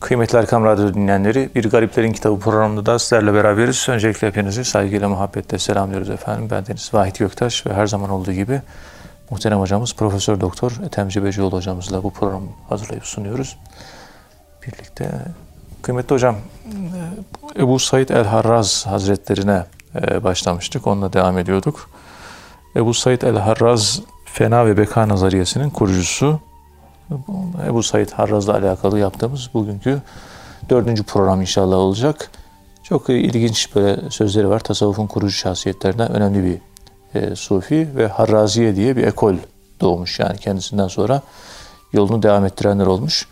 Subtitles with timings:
[0.00, 3.88] Kıymetli Erkam Radyo dinleyenleri, Bir Gariplerin Kitabı programında da sizlerle beraberiz.
[3.88, 6.48] Öncelikle hepinizi saygıyla, muhabbetle selamlıyoruz efendim.
[6.50, 8.62] Ben Deniz Vahit Göktaş ve her zaman olduğu gibi
[9.30, 13.58] muhterem hocamız Profesör Doktor Ethem Cebecioğlu hocamızla bu programı hazırlayıp sunuyoruz.
[14.66, 15.10] Birlikte
[15.82, 16.36] kıymetli hocam
[17.56, 20.86] Ebu Said el-Harraz Hazretlerine e, başlamıştık.
[20.86, 21.90] Onunla devam ediyorduk.
[22.76, 26.40] Ebu Said el-Harraz Fena ve Beka Nazariyesinin kurucusu.
[27.66, 30.02] Ebu Said Harraz'la alakalı yaptığımız bugünkü
[30.70, 32.30] dördüncü program inşallah olacak.
[32.82, 34.60] Çok ilginç böyle sözleri var.
[34.60, 36.58] Tasavvufun kurucu şahsiyetlerinden önemli bir
[37.20, 39.34] e, sufi ve Harraziye diye bir ekol
[39.80, 40.20] doğmuş.
[40.20, 41.22] Yani kendisinden sonra
[41.92, 43.28] yolunu devam ettirenler olmuş.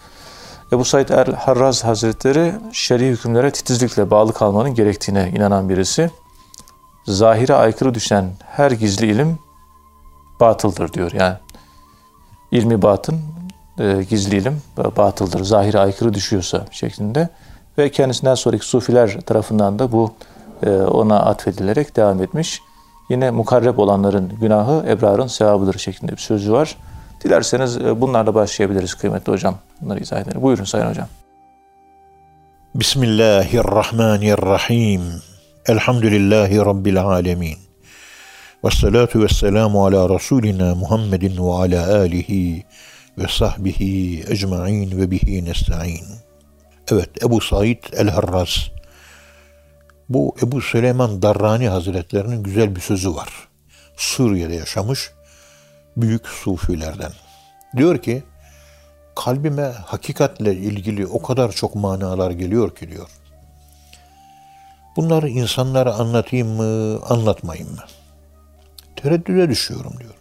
[0.72, 6.10] Ebu Said el Harraz Hazretleri şer'i hükümlere titizlikle bağlı kalmanın gerektiğine inanan birisi.
[7.06, 9.38] Zahire aykırı düşen her gizli ilim
[10.40, 11.12] batıldır diyor.
[11.12, 11.36] Yani
[12.50, 13.20] ilmi batın,
[13.78, 14.62] e, gizli ilim
[14.96, 15.44] batıldır.
[15.44, 17.28] Zahire aykırı düşüyorsa şeklinde.
[17.78, 20.14] Ve kendisinden sonraki sufiler tarafından da bu
[20.62, 22.60] e, ona atfedilerek devam etmiş.
[23.10, 26.76] Yine mukarreb olanların günahı ebrarın sevabıdır şeklinde bir sözü var.
[27.24, 29.54] Dilerseniz e, bunlarla başlayabiliriz kıymetli hocam.
[29.80, 30.42] Bunları izah edelim.
[30.42, 31.08] Buyurun Sayın Hocam.
[32.74, 35.02] Bismillahirrahmanirrahim.
[35.66, 37.56] Elhamdülillahi Rabbil alemin.
[38.64, 42.64] Ve salatu ve selamu ala Resulina Muhammedin ve ala alihi
[43.18, 46.06] ve sahbihi ecma'in ve bihi nesta'in.
[46.90, 48.70] Evet Ebu Said el-Harraz.
[50.08, 53.48] Bu Ebu Süleyman Darrani Hazretlerinin güzel bir sözü var.
[53.96, 55.10] Suriye'de yaşamış
[55.96, 57.12] büyük sufilerden.
[57.76, 58.22] Diyor ki
[59.16, 63.08] kalbime hakikatle ilgili o kadar çok manalar geliyor ki diyor.
[64.96, 67.84] Bunları insanlara anlatayım mı, anlatmayayım mı?
[68.96, 70.14] Tereddüde düşüyorum diyor.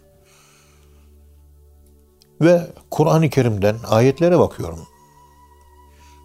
[2.40, 4.78] Ve Kur'an-ı Kerim'den ayetlere bakıyorum.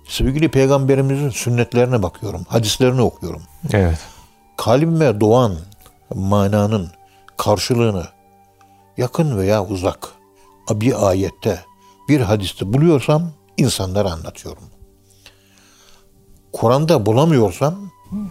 [0.07, 3.41] Sevgili Peygamberimizin sünnetlerine bakıyorum, hadislerini okuyorum.
[3.73, 3.99] Evet.
[4.57, 5.57] Kalbime doğan
[6.15, 6.91] mananın
[7.37, 8.07] karşılığını
[8.97, 10.09] yakın veya uzak
[10.71, 11.65] bir ayette,
[12.09, 14.63] bir hadiste buluyorsam insanlara anlatıyorum.
[16.53, 17.75] Kur'an'da bulamıyorsam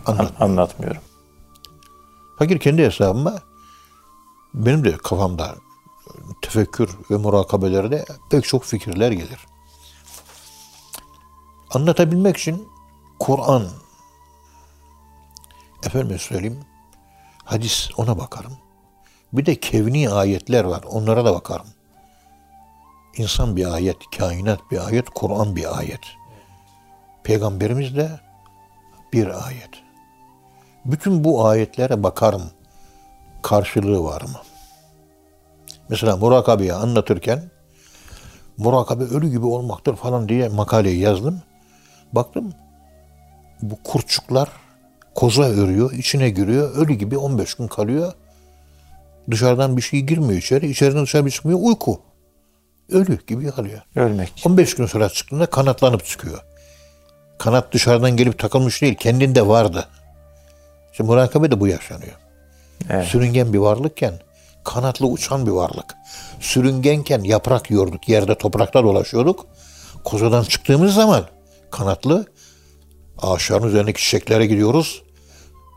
[0.07, 0.37] anlatmıyorum.
[0.41, 1.03] anlatmıyorum.
[2.39, 3.39] Fakir kendi hesabıma
[4.55, 5.55] benim de kafamda
[6.43, 9.47] tefekkür ve murakabelerde pek çok fikirler gelir.
[11.71, 12.69] Anlatabilmek için
[13.19, 13.69] Kur'an,
[15.85, 16.61] efendim söyleyeyim,
[17.45, 18.53] hadis ona bakarım.
[19.33, 20.83] Bir de kevni ayetler var.
[20.83, 21.67] Onlara da bakarım.
[23.17, 26.01] İnsan bir ayet, kainat bir ayet, Kur'an bir ayet.
[27.25, 28.21] Peygamberimiz de
[29.13, 29.71] bir ayet.
[30.85, 32.51] Bütün bu ayetlere bakarım.
[33.43, 34.41] Karşılığı var mı?
[35.91, 37.43] Mesela murakabeyi anlatırken
[38.57, 41.43] murakabe ölü gibi olmaktır falan diye makaleyi yazdım.
[42.13, 42.53] Baktım
[43.63, 44.49] bu kurtçuklar
[45.15, 48.13] koza örüyor, içine giriyor, ölü gibi 15 gün kalıyor.
[49.31, 50.71] Dışarıdan bir şey girmiyor içeri.
[50.71, 51.59] İçeriden dışarı bir çıkmıyor.
[51.63, 52.01] Uyku.
[52.91, 53.81] Ölü gibi kalıyor.
[53.97, 54.43] Ölmek.
[54.47, 56.45] 15 gün sonra çıktığında kanatlanıp çıkıyor.
[57.39, 58.95] Kanat dışarıdan gelip takılmış değil.
[58.95, 59.89] Kendinde vardı.
[60.93, 62.17] İşte murakabe de bu yaşanıyor.
[62.91, 63.07] Evet.
[63.07, 64.15] Sürüngen bir varlıkken
[64.65, 65.97] kanatlı uçan bir varlık.
[66.41, 68.09] Sürüngenken yaprak yiyorduk.
[68.09, 69.47] Yerde toprakta dolaşıyorduk.
[70.05, 71.25] Kozadan çıktığımız zaman
[71.71, 72.27] kanatlı
[73.19, 75.03] ağaçların üzerindeki çiçeklere gidiyoruz.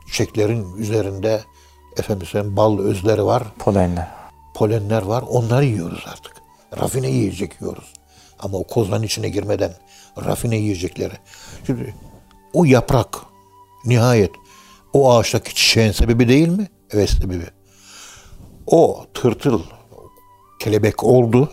[0.07, 1.41] Çiçeklerin üzerinde
[1.97, 3.43] efendim bal özleri var.
[3.59, 4.07] Polenler.
[4.55, 5.23] Polenler var.
[5.29, 6.33] Onları yiyoruz artık.
[6.81, 7.93] Rafine yiyecek yiyoruz.
[8.39, 9.73] Ama o kozanın içine girmeden
[10.25, 11.13] rafine yiyecekleri.
[11.65, 11.95] Şimdi
[12.53, 13.17] o yaprak
[13.85, 14.31] nihayet
[14.93, 16.67] o ağaçtaki çiçeğin sebebi değil mi?
[16.91, 17.45] Evet sebebi.
[18.67, 19.61] O tırtıl
[20.59, 21.49] kelebek oldu.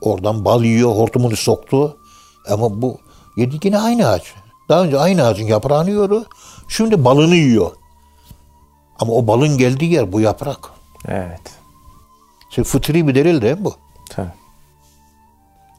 [0.00, 1.98] Oradan bal yiyor, hortumunu soktu.
[2.48, 3.00] Ama bu
[3.36, 4.34] yedi yine aynı ağaç.
[4.68, 6.26] Daha önce aynı ağacın yaprağını yiyordu.
[6.68, 7.70] Şimdi balını yiyor.
[8.98, 10.70] Ama o balın geldiği yer bu yaprak.
[11.08, 11.40] Evet.
[12.50, 13.74] Şimdi fıtri bir delil de bu.
[14.10, 14.32] Tabii.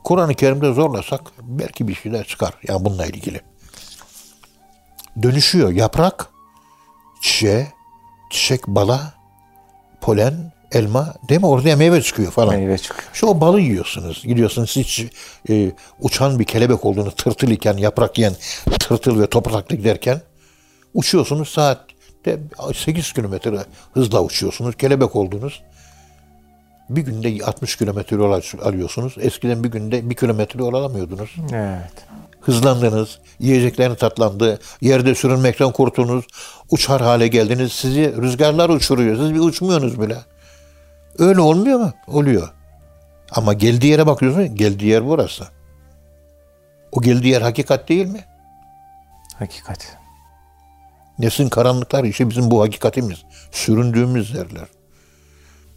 [0.04, 2.54] Kur'an-ı Kerim'de zorlasak belki bir şeyler çıkar.
[2.68, 3.42] Yani bununla ilgili.
[5.22, 6.30] Dönüşüyor yaprak,
[7.22, 7.74] çiçeğe,
[8.30, 9.14] çiçek bala,
[10.02, 11.48] polen, elma değil mi?
[11.48, 12.56] Ortaya meyve çıkıyor falan.
[12.56, 13.10] Meyve çıkıyor.
[13.14, 14.24] Şu o balı yiyorsunuz.
[14.24, 15.06] Gidiyorsunuz hiç
[15.50, 18.34] e, uçan bir kelebek olduğunu tırtıl iken, yaprak yiyen
[18.80, 20.22] tırtıl ve toprakta giderken
[20.94, 21.80] uçuyorsunuz saat
[22.74, 23.58] 8 kilometre
[23.94, 24.76] hızla uçuyorsunuz.
[24.76, 25.64] Kelebek oldunuz.
[26.90, 29.16] Bir günde 60 kilometre yol alıyorsunuz.
[29.20, 31.36] Eskiden bir günde bir kilometre yol alamıyordunuz.
[31.54, 31.92] Evet.
[32.42, 33.20] Hızlandınız.
[33.40, 34.60] Yiyeceklerin tatlandı.
[34.82, 36.26] Yerde sürünmekten kurtuldunuz.
[36.70, 37.72] Uçar hale geldiniz.
[37.72, 39.18] Sizi rüzgarlar uçuruyor.
[39.18, 40.18] Siz bir uçmuyorsunuz bile.
[41.20, 41.94] Öyle olmuyor mu?
[42.08, 42.54] Oluyor.
[43.32, 44.56] Ama geldiği yere bakıyorsun.
[44.56, 45.48] Geldiği yer burası.
[46.92, 48.26] O geldiği yer hakikat değil mi?
[49.40, 49.98] Hakikat.
[51.20, 53.24] Nefsin karanlıklar işte bizim bu hakikatimiz.
[53.52, 54.68] Süründüğümüz yerler.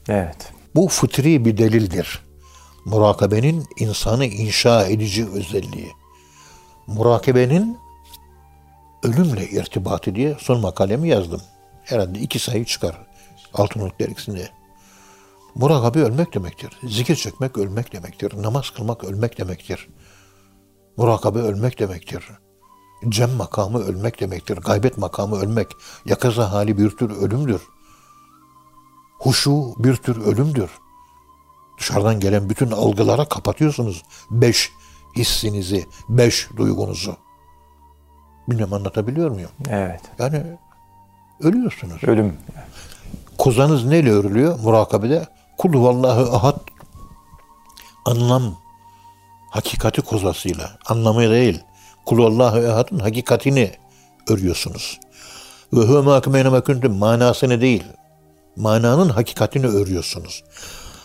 [0.09, 0.53] Evet.
[0.75, 2.23] Bu fıtri bir delildir.
[2.85, 5.93] Murakabenin insanı inşa edici özelliği.
[6.87, 7.79] Murakabenin
[9.03, 11.43] ölümle irtibatı diye son makalemi yazdım.
[11.85, 13.11] Herhalde iki sayı çıkar
[13.55, 14.49] Altınoluk dergisinde.
[15.55, 16.79] Murakabe ölmek demektir.
[16.83, 18.43] Zikir çekmek ölmek demektir.
[18.43, 19.89] Namaz kılmak ölmek demektir.
[20.97, 22.25] Murakabe ölmek demektir.
[23.09, 24.57] Cem makamı ölmek demektir.
[24.57, 25.67] Gaybet makamı ölmek.
[26.05, 27.63] Yakaza hali bir tür ölümdür.
[29.19, 30.71] Huşu bir tür ölümdür.
[31.79, 34.03] Dışarıdan gelen bütün algılara kapatıyorsunuz.
[34.31, 34.73] Beş
[35.17, 37.17] hissinizi, beş duygunuzu.
[38.49, 39.51] Bilmem anlatabiliyor muyum?
[39.69, 40.01] Evet.
[40.19, 40.43] Yani
[41.41, 42.05] ölüyorsunuz.
[42.05, 42.37] Ölüm.
[43.39, 45.27] Kozanız neyle örülüyor murakabede?
[45.61, 46.59] Kul huvallahu ahad
[48.05, 48.57] anlam
[49.51, 51.61] hakikati kozasıyla anlamı değil.
[52.07, 53.71] Kul huvallahu ahadın hakikatini
[54.29, 55.01] örüyorsunuz.
[55.73, 57.85] Ve huve mahkumeyne mekuntum manasını değil.
[58.57, 60.45] Mananın hakikatini örüyorsunuz.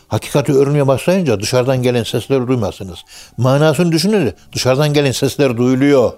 [0.08, 3.00] Hakikati örmeye başlayınca dışarıdan gelen sesleri duymazsınız.
[3.38, 6.14] Manasını düşünün dışarıdan gelen sesler duyuluyor.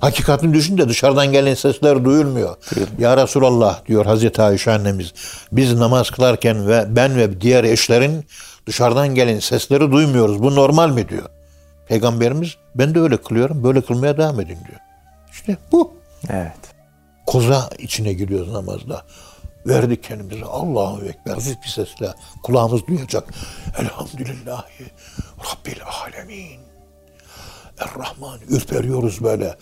[0.00, 2.56] Hakikatini düşünün de dışarıdan gelen sesler duyulmuyor.
[2.98, 5.12] Ya Resulallah diyor Hazreti Ayşe annemiz.
[5.52, 8.24] Biz namaz kılarken ve ben ve diğer eşlerin
[8.66, 10.42] dışarıdan gelen sesleri duymuyoruz.
[10.42, 11.28] Bu normal mi diyor.
[11.88, 13.64] Peygamberimiz ben de öyle kılıyorum.
[13.64, 14.80] Böyle kılmaya devam edin diyor.
[15.32, 15.92] İşte bu
[16.30, 16.52] Evet.
[17.26, 19.02] koza içine giriyoruz namazda.
[19.66, 23.24] Verdik kendimize Allahu Ekber hafif bir sesle kulağımız duyacak.
[23.78, 24.84] Elhamdülillahi
[25.38, 26.60] Rabbil Alemin.
[27.78, 29.56] Er-Rahman ürperiyoruz böyle.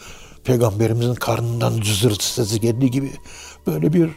[0.47, 3.13] Peygamberimizin karnından cızırtı sesi geldiği gibi
[3.67, 4.11] böyle bir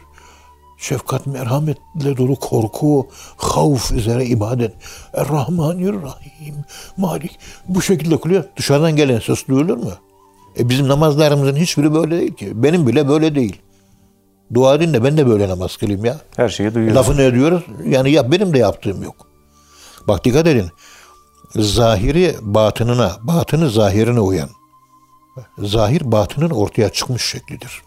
[0.78, 4.74] şefkat, merhametle dolu korku, havf üzere ibadet.
[5.14, 6.54] Er-Rahmanir-Rahim,
[6.96, 7.38] Malik.
[7.68, 8.44] Bu şekilde kılıyor.
[8.56, 9.92] Dışarıdan gelen ses duyulur mu?
[10.58, 12.62] E bizim namazlarımızın hiçbiri böyle değil ki.
[12.62, 13.62] Benim bile böyle değil.
[14.54, 16.20] Dua edin de ben de böyle namaz kılayım ya.
[16.36, 16.96] Her şeyi duyuyoruz.
[16.96, 17.62] Lafını ediyoruz.
[17.86, 19.26] Yani ya benim de yaptığım yok.
[20.08, 20.68] Bak dikkat edin.
[21.56, 24.48] Zahiri batınına, batını zahirine uyan.
[25.58, 27.82] Zahir batının ortaya çıkmış şeklidir.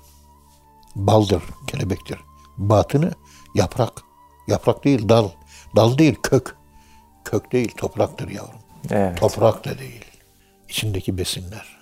[0.95, 2.19] Baldır, kelebektir.
[2.57, 3.11] Batını
[3.55, 4.01] yaprak.
[4.47, 5.29] Yaprak değil dal.
[5.75, 6.55] Dal değil kök.
[7.25, 8.59] Kök değil topraktır yavrum.
[8.91, 9.19] Evet.
[9.19, 10.05] Toprak da değil.
[10.69, 11.77] İçindeki besinler.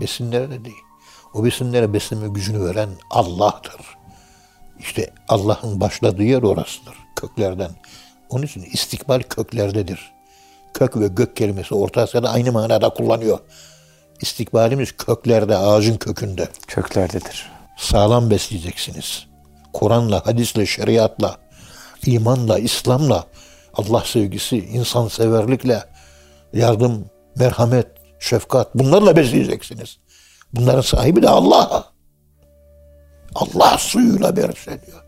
[0.00, 0.82] Besinler de değil.
[1.34, 3.80] O besinlere besleme gücünü veren Allah'tır.
[4.78, 6.94] İşte Allah'ın başladığı yer orasıdır.
[7.16, 7.70] Köklerden.
[8.28, 10.12] Onun için istikbal köklerdedir.
[10.74, 13.38] Kök ve gök kelimesi Orta Asya'da aynı manada kullanıyor.
[14.20, 16.48] İstikbalimiz köklerde, ağacın kökünde.
[16.66, 17.50] Köklerdedir.
[17.78, 19.26] Sağlam besleyeceksiniz.
[19.72, 21.36] Kur'an'la, hadisle, şeriatla,
[22.06, 23.26] imanla, İslam'la,
[23.74, 25.84] Allah sevgisi, insanseverlikle,
[26.52, 27.86] yardım, merhamet,
[28.18, 29.98] şefkat bunlarla besleyeceksiniz.
[30.52, 31.84] Bunların sahibi de Allah.
[33.34, 35.04] Allah suyuyla besleniyor.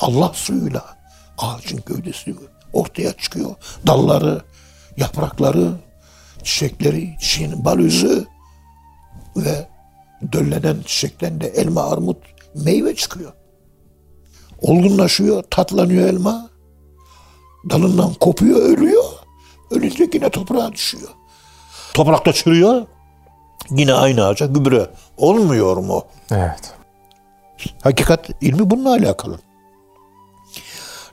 [0.00, 0.84] Allah suyuyla
[1.38, 2.34] ağacın gövdesi
[2.72, 3.54] ortaya çıkıyor.
[3.86, 4.42] Dalları,
[4.96, 5.70] yaprakları,
[6.42, 8.26] çiçekleri, çiçeğin bal yüzü
[9.36, 9.68] ve
[10.32, 12.16] döllenen çiçekten de elma, armut,
[12.54, 13.32] meyve çıkıyor.
[14.62, 16.50] Olgunlaşıyor, tatlanıyor elma.
[17.70, 19.04] Dalından kopuyor, ölüyor.
[19.70, 21.08] Ölünce yine toprağa düşüyor.
[21.94, 22.86] Toprakta çürüyor.
[23.70, 24.90] Yine aynı ağaca gübre.
[25.16, 26.04] Olmuyor mu?
[26.30, 26.74] Evet.
[27.82, 29.38] Hakikat ilmi bununla alakalı.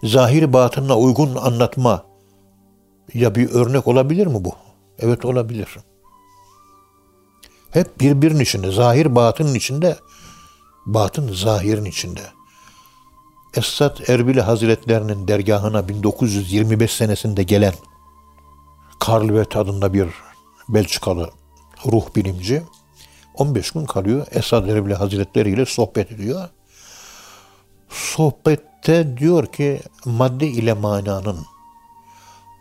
[0.03, 2.03] Zahiri batınına uygun anlatma
[3.13, 4.53] ya bir örnek olabilir mi bu?
[4.99, 5.77] Evet olabilir.
[7.75, 8.71] Hep birbirinin içinde.
[8.71, 9.97] Zahir batının içinde.
[10.85, 12.21] Batın zahirin içinde.
[13.57, 17.73] Esad Erbil Hazretlerinin dergahına 1925 senesinde gelen
[18.99, 20.07] Karlvet adında bir
[20.69, 21.29] Belçikalı
[21.85, 22.63] ruh bilimci
[23.33, 24.27] 15 gün kalıyor.
[24.31, 26.49] Esad Erbil Hazretleri ile sohbet ediyor.
[27.89, 31.45] Sohbette diyor ki madde ile mananın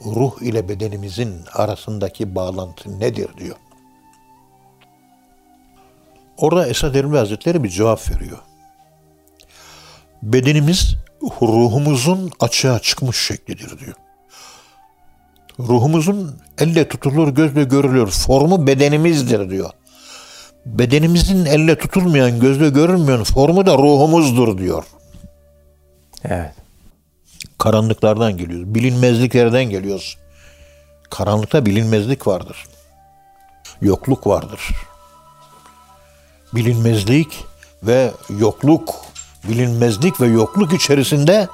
[0.04, 3.56] ruh ile bedenimizin arasındaki bağlantı nedir diyor.
[6.44, 8.38] Orada Esad Erbil Hazretleri bir cevap veriyor.
[10.22, 10.96] Bedenimiz
[11.42, 13.94] ruhumuzun açığa çıkmış şeklidir diyor.
[15.58, 19.70] Ruhumuzun elle tutulur, gözle görülür formu bedenimizdir diyor.
[20.66, 24.84] Bedenimizin elle tutulmayan, gözle görülmeyen formu da ruhumuzdur diyor.
[26.24, 26.54] Evet.
[27.58, 28.74] Karanlıklardan geliyoruz.
[28.74, 30.18] Bilinmezliklerden geliyoruz.
[31.10, 32.64] Karanlıkta bilinmezlik vardır.
[33.80, 34.60] Yokluk vardır.
[36.54, 37.44] Bilinmezlik
[37.82, 38.94] ve yokluk,
[39.48, 41.48] bilinmezlik ve yokluk içerisinde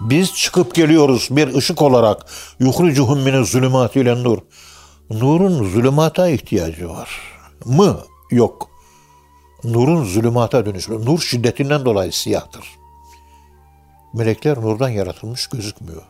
[0.00, 2.26] biz çıkıp geliyoruz bir ışık olarak.
[2.58, 4.38] Yuhricuhum mine zulümati ile nur.
[5.10, 7.20] Nurun zulümata ihtiyacı var
[7.64, 7.98] mı?
[8.30, 8.70] Yok.
[9.64, 11.04] Nurun zulümata dönüşü.
[11.04, 12.64] Nur şiddetinden dolayı siyahtır.
[14.14, 16.02] Melekler nurdan yaratılmış gözükmüyor.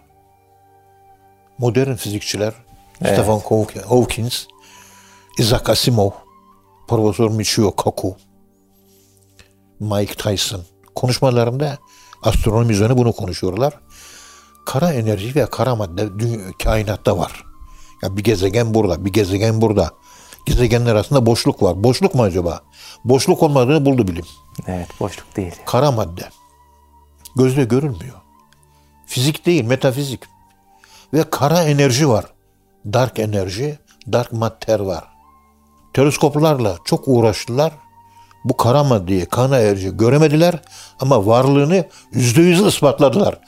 [1.59, 2.53] Modern fizikçiler
[3.03, 3.13] Evet.
[3.13, 3.41] Stephen
[3.89, 4.47] Hawkins,
[5.39, 6.11] Isaac Asimov,
[6.89, 8.17] Profesör Michio Kaku,
[9.81, 10.63] Mike Tyson
[10.95, 11.79] konuşmalarında
[12.23, 13.75] astronomi üzerine bunu konuşuyorlar.
[14.67, 16.09] Kara enerji ve kara madde
[16.65, 17.45] kainatta var.
[18.03, 19.91] Ya bir gezegen burada, bir gezegen burada.
[20.47, 21.85] Gezegenler arasında boşluk var.
[21.85, 22.61] Boşluk mu acaba?
[23.05, 24.25] Boşluk olmadığını buldu bilim.
[24.67, 25.55] Evet boşluk değil.
[25.67, 26.29] Kara madde.
[27.37, 28.17] Gözle görülmüyor.
[29.07, 30.21] Fizik değil, metafizik.
[31.13, 32.25] Ve kara enerji var.
[32.93, 33.79] Dark enerji,
[34.13, 35.05] dark matter var.
[35.95, 37.73] Teleskoplarla çok uğraştılar.
[38.49, 40.55] Bu kara maddeyi, kara enerji göremediler
[41.01, 43.39] ama varlığını yüzde yüz ispatladılar.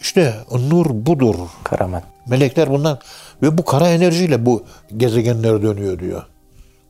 [0.00, 0.34] İşte
[0.70, 1.34] nur budur.
[1.64, 2.02] Karaman.
[2.26, 2.98] Melekler bundan
[3.42, 4.64] ve bu kara enerjiyle bu
[4.96, 6.22] gezegenler dönüyor diyor.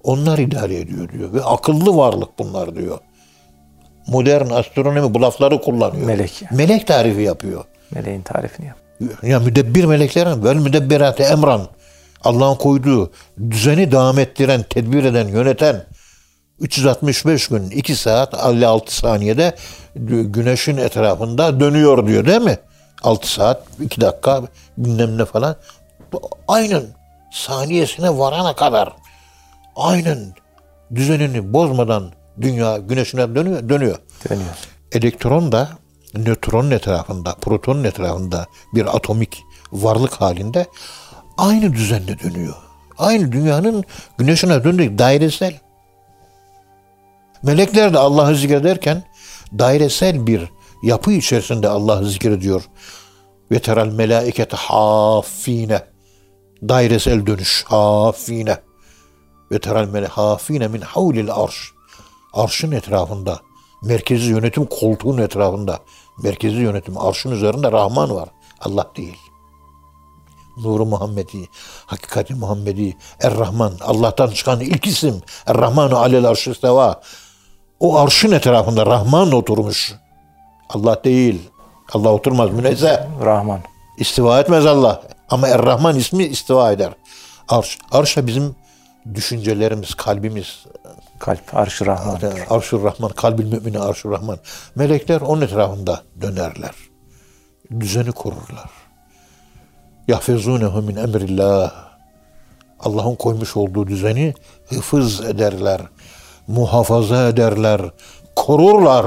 [0.03, 2.99] Onlar idare ediyor diyor ve akıllı varlık bunlar diyor.
[4.07, 6.07] Modern astronomi bu lafları kullanıyor.
[6.07, 6.43] Melek.
[6.51, 7.65] Melek tarifi yapıyor.
[7.91, 8.77] Meleğin tarifini yap.
[9.23, 11.69] Ya müdebbir meleklerin vel müdebbirat emran.
[12.25, 13.13] Allah'ın koyduğu
[13.51, 15.85] düzeni devam ettiren, tedbir eden, yöneten
[16.61, 19.55] 365 gün 2 saat 56 saniyede
[19.97, 22.59] gü- güneşin etrafında dönüyor diyor değil mi?
[23.03, 24.43] 6 saat 2 dakika
[24.79, 25.57] bilmem ne falan.
[26.49, 26.83] Aynen
[27.33, 28.93] saniyesine varana kadar
[29.77, 30.19] aynen
[30.95, 33.69] düzenini bozmadan dünya güneşine dönüyor.
[33.69, 33.99] dönüyor
[34.31, 34.49] Dönüyor.
[34.93, 35.69] elektron da
[36.15, 39.43] nötronun etrafında, protonun etrafında bir atomik
[39.73, 40.67] varlık halinde
[41.39, 42.55] aynı düzenle dönüyor.
[42.99, 43.85] Aynı dünyanın
[44.19, 45.59] güneşine döndüğü dairesel.
[47.45, 49.05] Melekler de Allah'ı zikrederken
[49.59, 50.51] dairesel bir
[50.83, 52.63] yapı içerisinde Allah'ı zikrediyor.
[53.51, 55.83] Ve teral melaikete hafine.
[56.69, 58.57] Dairesel dönüş hafine.
[59.53, 61.73] Ve teral mele hafine min havlil arş.
[62.33, 63.41] Arşın etrafında.
[63.83, 65.79] Merkezi yönetim koltuğun etrafında.
[66.23, 68.29] Merkezi yönetim arşın üzerinde Rahman var.
[68.61, 69.19] Allah değil.
[70.57, 71.49] Nuru Muhammedi,
[71.87, 75.23] hakikati Muhammedi, Er-Rahman, Allah'tan çıkan ilk isim.
[75.47, 77.01] Er-Rahmanu alel arşı isteva.
[77.81, 79.95] O arşın etrafında Rahman oturmuş.
[80.69, 81.51] Allah değil.
[81.93, 82.99] Allah oturmaz münezzeh.
[83.25, 83.61] Rahman.
[83.99, 85.03] İstiva etmez Allah.
[85.29, 86.93] Ama Er-Rahman ismi istiva eder.
[87.49, 87.79] Arş.
[87.93, 88.57] Arşa bizim
[89.15, 90.65] düşüncelerimiz, kalbimiz,
[91.19, 91.55] Kalp.
[91.55, 92.21] Arş-ı Rahman.
[92.51, 94.39] Arşur Rahman, kalbil mümini Arşur Rahman.
[94.75, 96.75] Melekler onun etrafında dönerler.
[97.81, 98.71] Düzeni korurlar.
[100.09, 101.73] Yahfezunehu min emrillah.
[102.81, 104.35] Allah'ın koymuş olduğu düzeni
[104.69, 105.81] hıfız ederler.
[106.47, 107.81] Muhafaza ederler.
[108.37, 109.07] Korurlar.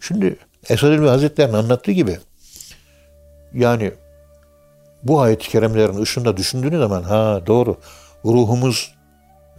[0.00, 0.36] Şimdi
[0.68, 2.18] Esad Elbi Hazretleri'nin anlattığı gibi
[3.54, 3.92] yani
[5.02, 7.76] bu ayet-i kerimlerin ışığında düşündüğünüz zaman ha doğru
[8.24, 8.94] ruhumuz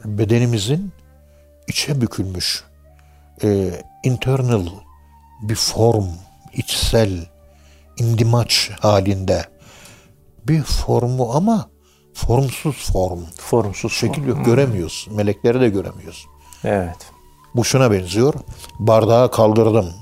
[0.06, 0.92] bedenimizin
[1.68, 2.64] içe bükülmüş
[3.44, 3.72] e,
[4.04, 4.68] internal
[5.42, 6.08] bir form,
[6.54, 7.26] içsel
[7.98, 9.46] indimaç halinde
[10.48, 11.70] bir formu ama
[12.14, 13.20] formsuz form.
[13.38, 13.94] Formsuz.
[13.94, 15.08] Şekil yok, göremiyoruz.
[15.12, 16.26] Melekleri de göremiyoruz.
[16.64, 17.12] Evet.
[17.56, 18.34] Bu şuna benziyor.
[18.80, 19.94] Bardağı kaldırdım.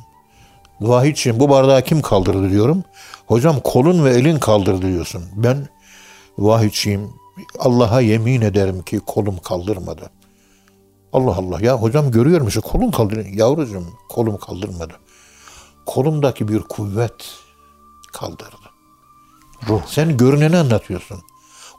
[0.82, 2.84] Vahidciğim bu bardağı kim kaldırdı diyorum.
[3.28, 5.24] Hocam kolun ve elin kaldırdı diyorsun.
[5.36, 5.68] Ben
[6.38, 7.14] Vahidciğim
[7.60, 10.10] Allah'a yemin ederim ki kolum kaldırmadı.
[11.14, 12.62] Allah Allah ya hocam görüyor musun?
[12.62, 13.26] Kolum kaldırıyor.
[13.26, 14.94] Yavrucuğum kolum kaldırmadı.
[15.86, 17.36] Kolumdaki bir kuvvet
[18.14, 18.68] kaldırdı.
[19.68, 19.82] Ruh.
[19.88, 21.20] Sen görüneni anlatıyorsun.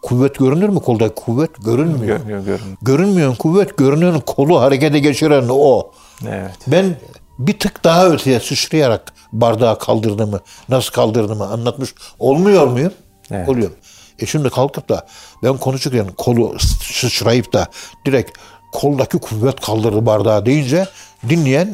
[0.02, 1.50] Kuvvet görünür mü koldaki kuvvet?
[1.64, 2.16] Görünmüyor.
[2.16, 2.76] Görünüyor, görünüyor.
[2.82, 5.90] Görünmeyen kuvvet, görünen kolu harekete geçiren o.
[6.28, 6.54] Evet.
[6.66, 6.96] Ben
[7.38, 12.92] bir tık daha öteye sıçrayarak bardağı kaldırdığımı, nasıl kaldırdığımı anlatmış olmuyor muyum?
[13.30, 13.48] Evet.
[13.48, 13.70] Oluyor.
[14.18, 15.06] E şimdi kalkıp da
[15.42, 17.66] ben konuşurken kolu sıçrayıp da
[18.06, 18.38] direkt
[18.72, 20.86] koldaki kuvvet kaldırdı bardağı deyince
[21.28, 21.68] dinleyen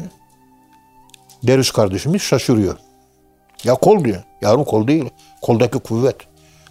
[1.47, 2.77] Derviş kardeşimiz şaşırıyor.
[3.63, 4.23] Ya kol diyor.
[4.41, 5.09] Yavrum kol değil.
[5.41, 6.15] Koldaki kuvvet.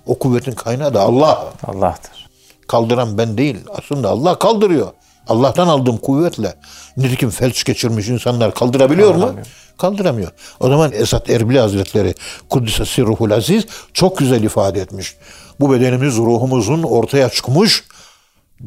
[0.07, 1.53] O kuvvetin kaynağı da Allah.
[1.67, 2.29] Allah'tır.
[2.69, 3.57] Kaldıran ben değil.
[3.79, 4.89] Aslında Allah kaldırıyor.
[5.29, 6.55] Allah'tan aldığım kuvvetle.
[6.97, 9.35] Nitekim felç geçirmiş insanlar kaldırabiliyor mu?
[9.79, 10.31] Kaldıramıyor.
[10.61, 12.15] O zaman Esat Erbili Hazretleri
[12.51, 15.17] Kuddisesi Ruhul Aziz çok güzel ifade etmiş.
[15.61, 17.85] Bu bedenimiz ruhumuzun ortaya çıkmış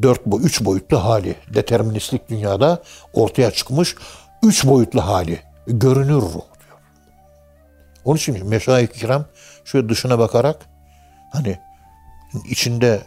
[0.02, 1.36] dört bu üç boyutlu hali.
[1.54, 3.94] Deterministik dünyada ortaya çıkmış
[4.42, 5.40] üç boyutlu hali.
[5.66, 6.78] Görünür ruh diyor.
[8.04, 9.24] Onun için meşayih kiram
[9.64, 10.56] şöyle dışına bakarak
[11.32, 11.58] hani
[12.50, 13.00] içinde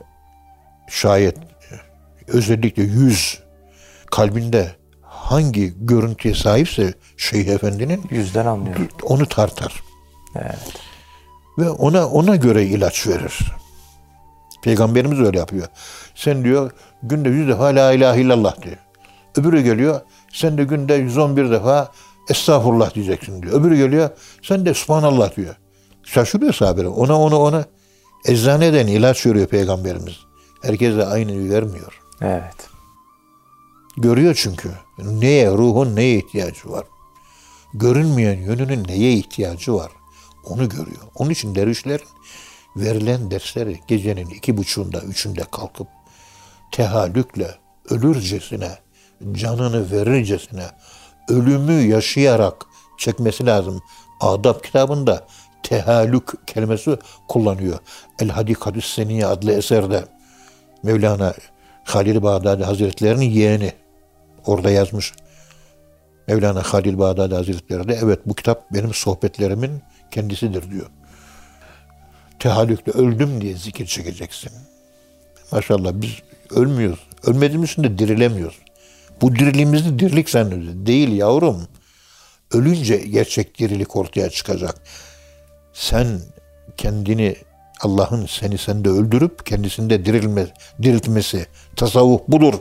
[0.90, 1.38] şayet
[2.28, 3.40] özellikle yüz
[4.12, 8.76] kalbinde hangi görüntüye sahipse Şeyh Efendi'nin Yüzden anlıyor.
[9.04, 9.74] onu tartar
[10.36, 10.60] Evet.
[11.58, 13.40] ve ona ona göre ilaç verir.
[14.64, 15.68] Peygamberimiz öyle yapıyor.
[16.16, 16.72] Sen diyor
[17.04, 18.78] günde yüz defa la ilahe illallah diyor.
[19.38, 20.02] Öbürü geliyor
[20.34, 21.92] sen de günde 111 defa
[22.30, 23.62] estağfurullah diyeceksin diyor.
[23.62, 24.10] Öbürü geliyor
[24.42, 25.56] sen de subhanallah diyor.
[26.04, 26.86] Şaşırıyor sahabeler.
[26.88, 27.66] Ona ona ona
[28.26, 30.16] eczaneden ilaç veriyor peygamberimiz.
[30.62, 32.02] Herkese aynı vermiyor.
[32.22, 32.70] Evet.
[33.98, 34.72] Görüyor çünkü.
[34.98, 36.86] Neye, ruhun neye ihtiyacı var?
[37.74, 39.92] Görünmeyen yönünün neye ihtiyacı var?
[40.44, 41.02] Onu görüyor.
[41.16, 42.08] Onun için dervişlerin
[42.76, 45.88] verilen dersleri gecenin iki buçuğunda, üçünde kalkıp
[46.72, 47.56] tehallükle,
[47.90, 48.78] ölürcesine,
[49.32, 50.66] canını verircesine,
[51.30, 52.66] ölümü yaşayarak
[52.98, 53.82] çekmesi lazım.
[54.20, 55.28] Adab kitabında
[55.72, 56.98] tehallük kelimesi
[57.28, 57.80] kullanıyor.
[58.20, 60.06] El Hadikatü Seniye adlı eserde
[60.84, 61.34] Mevlana
[61.84, 63.74] Halil Bağdadi Hazretleri'nin yeğeni
[64.46, 65.14] orada yazmış.
[66.28, 70.90] Mevlana Halil Bağdadi Hazretleri de evet bu kitap benim sohbetlerimin kendisidir diyor.
[72.40, 74.52] Tehallükle öldüm diye zikir çekeceksin.
[75.52, 76.12] Maşallah biz
[76.50, 77.00] ölmüyoruz.
[77.24, 78.60] Ölmediğimiz için de dirilemiyoruz.
[79.22, 80.86] Bu diriliğimizi dirilik zannediyoruz.
[80.86, 81.68] Değil yavrum.
[82.54, 84.82] Ölünce gerçek dirilik ortaya çıkacak.
[85.82, 86.20] Sen
[86.78, 87.36] kendini
[87.82, 90.48] Allah'ın seni sende öldürüp kendisinde dirilme,
[90.82, 91.46] diriltmesi,
[91.76, 92.54] tasavvuf budur.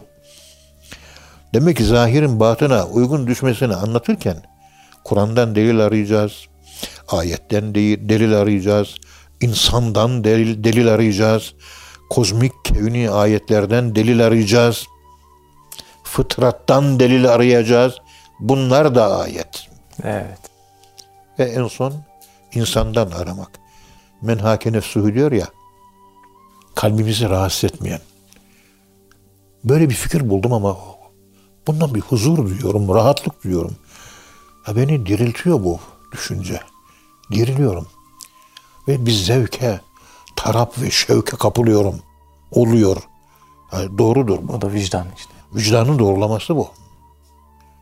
[1.54, 4.36] Demek ki zahirin batına uygun düşmesini anlatırken
[5.04, 6.32] Kur'an'dan delil arayacağız,
[7.08, 8.94] ayetten delil arayacağız,
[9.40, 11.54] insandan delil, delil arayacağız,
[12.10, 14.84] kozmik kevni ayetlerden delil arayacağız,
[16.04, 17.94] fıtrattan delil arayacağız.
[18.40, 19.68] Bunlar da ayet.
[20.04, 20.38] Evet.
[21.38, 22.09] Ve en son
[22.54, 23.50] insandan aramak.
[24.22, 25.46] Menhake nefsuhu diyor ya,
[26.74, 28.00] kalbimizi rahatsız etmeyen.
[29.64, 30.76] Böyle bir fikir buldum ama
[31.66, 33.76] bundan bir huzur duyuyorum, rahatlık duyuyorum.
[34.68, 35.78] Ya beni diriltiyor bu
[36.12, 36.60] düşünce.
[37.32, 37.86] Diriliyorum.
[38.88, 39.80] Ve bir zevke,
[40.36, 42.00] tarap ve şevke kapılıyorum.
[42.50, 42.96] Oluyor.
[43.72, 44.52] Yani doğrudur bu.
[44.52, 45.32] O da vicdan işte.
[45.54, 46.68] Vicdanın doğrulaması bu.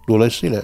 [0.08, 0.62] Dolayısıyla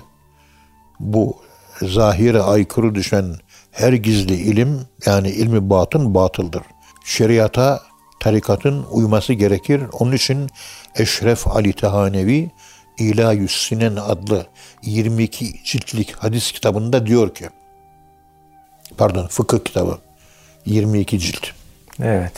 [1.01, 1.37] bu
[1.83, 3.37] zahire aykırı düşen
[3.75, 6.63] her gizli ilim yani ilmi batın batıldır.
[7.05, 7.83] Şeriata
[8.21, 9.83] tarikatın uyması gerekir.
[9.93, 10.51] Onun için
[10.95, 12.51] Eşref Ali Tehanevi
[12.99, 14.47] İlayüs Sinen adlı
[14.83, 17.49] 22 ciltlik hadis kitabında diyor ki
[18.97, 19.99] pardon fıkıh kitabı
[20.67, 21.47] 22 cilt
[22.03, 22.33] Evet.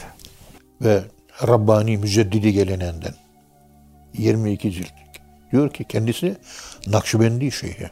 [0.83, 1.03] ve
[1.49, 3.15] Rabbani Müceddidi geleneğinden
[4.19, 4.93] 22 cilt
[5.53, 6.37] diyor ki kendisi
[6.87, 7.91] Nakşibendi şeyhi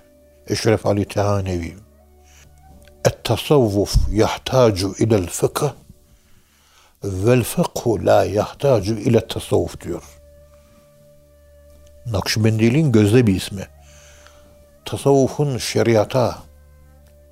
[0.49, 1.75] Eşref Ali Tehanevi
[3.08, 5.76] التصوف يحتاج إلى الفقه
[7.04, 10.04] والفقه لا يحتاج إلى التصوف diyor.
[12.06, 13.68] Nakşibendiliğin gözde bir ismi.
[14.86, 16.38] Tasavvufun şeriata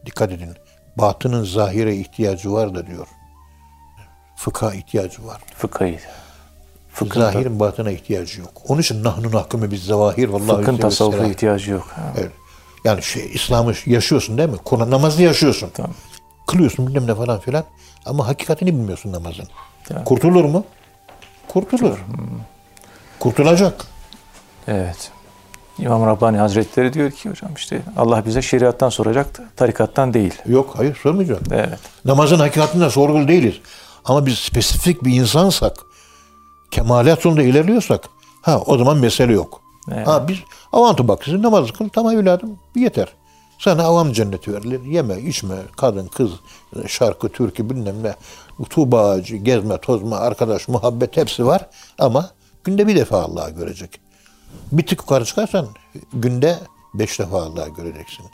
[0.06, 0.56] dikkat edin.
[0.96, 3.08] Batının zahire ihtiyacı var da diyor.
[4.36, 5.42] Fıkha ihtiyacı var.
[5.58, 5.96] Fıkhı.
[6.94, 8.52] Fıkhın, Zahirin batına ihtiyacı yok.
[8.68, 11.32] Onun için nahnu nahkıme biz zavahir vallahi fıkhın yüce ve tasavvufa selam.
[11.32, 11.88] ihtiyacı yok.
[11.96, 12.14] Ha.
[12.18, 12.32] Evet.
[12.85, 14.57] Yani şey, İslam'ı yaşıyorsun değil mi?
[14.65, 15.71] Kur'an namazı yaşıyorsun.
[15.75, 15.93] Tamam.
[16.47, 17.65] Kılıyorsun bilmem ne falan filan.
[18.07, 19.49] Ama hakikatini bilmiyorsun namazın.
[19.89, 20.05] Tamam.
[20.05, 20.65] Kurtulur mu?
[21.49, 21.99] Kurtulur.
[23.19, 23.87] Kurtulacak.
[24.69, 25.11] Evet.
[25.79, 30.35] İmam Rabbani Hazretleri diyor ki hocam işte Allah bize şeriattan soracak da tarikattan değil.
[30.47, 31.43] Yok hayır sormayacağım.
[31.51, 31.79] Evet.
[32.05, 33.55] Namazın hakikatinden sorgulu değiliz.
[34.05, 35.77] Ama biz spesifik bir insansak,
[36.71, 38.05] kemalat yolunda ilerliyorsak,
[38.43, 39.62] ha o zaman mesele yok.
[39.91, 40.07] Evet.
[40.07, 40.37] Ha biz
[40.73, 43.09] avantı bakıyorsun namazı kıl tamam evladım yeter.
[43.59, 44.85] Sana avam cenneti verilir.
[44.85, 46.31] Yeme, içme, kadın, kız,
[46.87, 48.15] şarkı, türkü bilmem ne.
[48.71, 51.67] Tuğba ağacı, gezme, tozma, arkadaş, muhabbet hepsi var.
[51.99, 52.31] Ama
[52.65, 54.01] günde bir defa Allah'ı görecek.
[54.73, 55.67] Bir tık yukarı çıkarsan
[56.13, 56.59] günde
[56.95, 58.27] beş defa Allah'ı göreceksin.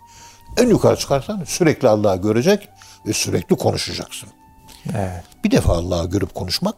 [0.56, 2.68] En yukarı çıkarsan sürekli Allah'ı görecek
[3.06, 4.28] ve sürekli konuşacaksın.
[4.94, 5.24] Evet.
[5.44, 6.76] Bir defa Allah'ı görüp konuşmak,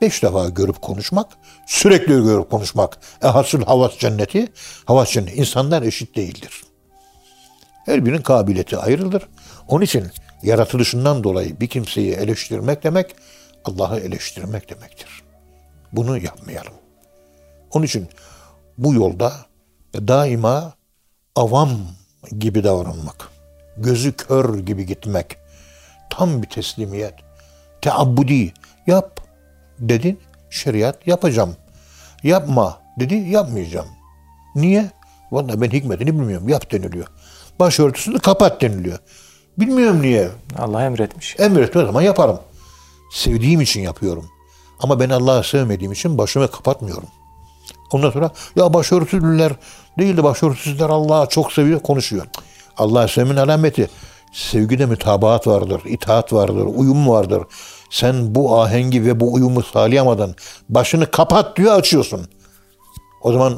[0.00, 1.26] beş defa görüp konuşmak,
[1.66, 2.98] sürekli görüp konuşmak.
[3.22, 4.48] E hasıl havas cenneti,
[4.84, 5.36] havas cenneti.
[5.36, 6.64] İnsanlar eşit değildir.
[7.86, 9.28] Her birinin kabiliyeti ayrıdır.
[9.68, 10.06] Onun için
[10.42, 13.14] yaratılışından dolayı bir kimseyi eleştirmek demek,
[13.64, 15.22] Allah'ı eleştirmek demektir.
[15.92, 16.72] Bunu yapmayalım.
[17.72, 18.08] Onun için
[18.78, 19.32] bu yolda
[19.94, 20.72] daima
[21.36, 21.70] avam
[22.38, 23.28] gibi davranmak,
[23.76, 25.36] gözü kör gibi gitmek,
[26.10, 27.14] tam bir teslimiyet,
[27.82, 28.52] teabbudi
[28.86, 29.19] yap
[29.80, 31.56] dedin şeriat yapacağım.
[32.22, 33.88] Yapma dedi yapmayacağım.
[34.54, 34.90] Niye?
[35.32, 36.48] Vallahi ben hikmetini bilmiyorum.
[36.48, 37.06] Yap deniliyor.
[37.60, 38.98] Başörtüsünü kapat deniliyor.
[39.58, 40.28] Bilmiyorum niye.
[40.58, 41.36] Allah emretmiş.
[41.38, 42.40] Emretme zaman yaparım.
[43.12, 44.24] Sevdiğim için yapıyorum.
[44.80, 47.08] Ama ben Allah'ı sevmediğim için başımı kapatmıyorum.
[47.90, 49.52] Ondan sonra ya başörtülüler
[49.98, 52.26] değil de başörtüsüzler Allah'ı çok seviyor konuşuyor.
[52.76, 53.90] Allah'ı sevmenin alameti
[54.32, 57.42] sevgide mütabaat vardır, itaat vardır, uyum vardır.
[57.90, 60.34] Sen bu ahengi ve bu uyumu sağlayamadan
[60.68, 62.28] başını kapat diyor açıyorsun.
[63.22, 63.54] O zaman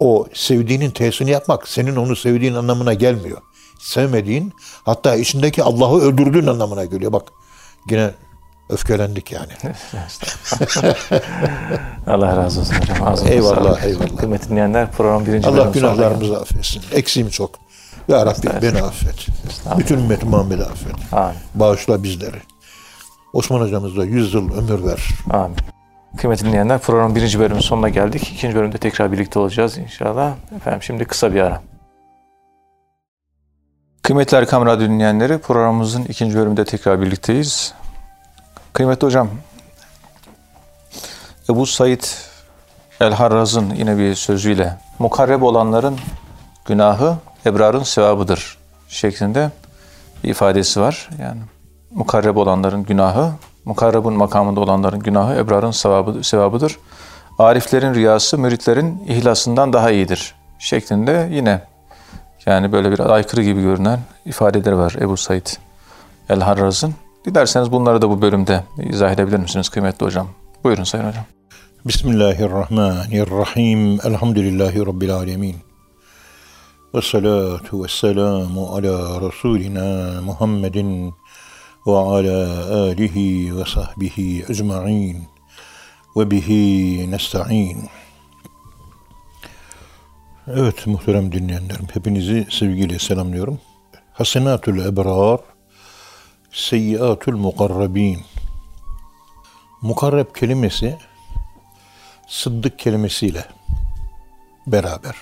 [0.00, 3.38] o sevdiğinin tesini yapmak senin onu sevdiğin anlamına gelmiyor.
[3.80, 4.52] Sevmediğin
[4.84, 7.12] hatta içindeki Allah'ı öldürdüğün anlamına geliyor.
[7.12, 7.28] Bak
[7.90, 8.10] yine
[8.68, 9.52] öfkelendik yani.
[12.06, 13.08] Allah razı olsun hocam.
[13.08, 13.84] Ağzınıza Eyvallah, sağlık.
[13.84, 14.16] eyvallah.
[14.16, 16.82] Kıymetli dinleyenler program birinci Allah günahlarımızı affetsin.
[16.92, 17.50] Eksiğim çok.
[18.08, 19.26] Ya Rabbi beni affet.
[19.78, 21.12] Bütün ümmeti Muhammed'i affet.
[21.12, 21.36] Amin.
[21.54, 22.36] Bağışla bizleri.
[23.32, 25.08] Osman hocamıza 100 yıl ömür ver.
[25.30, 25.56] Amin.
[26.16, 28.32] Kıymetli dinleyenler programın birinci bölümün sonuna geldik.
[28.32, 30.34] İkinci bölümde tekrar birlikte olacağız inşallah.
[30.56, 31.62] Efendim şimdi kısa bir ara.
[34.02, 37.74] Kıymetli Erkam Radyo dinleyenleri programımızın ikinci bölümünde tekrar birlikteyiz.
[38.72, 39.28] Kıymetli hocam,
[41.50, 42.02] Ebu Said
[43.00, 45.98] El-Harraz'ın yine bir sözüyle mukarreb olanların
[46.64, 47.16] günahı
[47.46, 49.50] ebrarın sevabıdır şeklinde
[50.24, 51.08] bir ifadesi var.
[51.20, 51.40] Yani
[51.90, 53.32] mukarreb olanların günahı,
[53.64, 56.78] mukarrebun makamında olanların günahı ebrarın sevabı, sevabıdır.
[57.38, 61.62] Ariflerin riyası müritlerin ihlasından daha iyidir şeklinde yine
[62.46, 65.46] yani böyle bir aykırı gibi görünen ifadeler var Ebu Said
[66.28, 66.94] El-Harraz'ın.
[67.24, 70.28] Dilerseniz bunları da bu bölümde izah edebilir misiniz kıymetli hocam?
[70.64, 71.24] Buyurun Sayın Hocam.
[71.86, 73.98] Bismillahirrahmanirrahim.
[74.04, 75.56] Elhamdülillahi Rabbil alemin.
[76.94, 81.14] Ve salatu ve selamu ala Resulina Muhammedin
[81.86, 85.28] ve ala alihi ve sahbihi ecma'in
[86.16, 87.88] ve bihi nesta'in.
[90.46, 93.60] Evet muhterem dinleyenlerim, hepinizi sevgiyle selamlıyorum.
[94.12, 95.40] Hasenatul ebrar,
[96.52, 98.20] seyyiatul mukarrabin.
[99.82, 100.98] Mukarreb kelimesi
[102.28, 103.44] sıddık kelimesiyle
[104.66, 105.14] beraber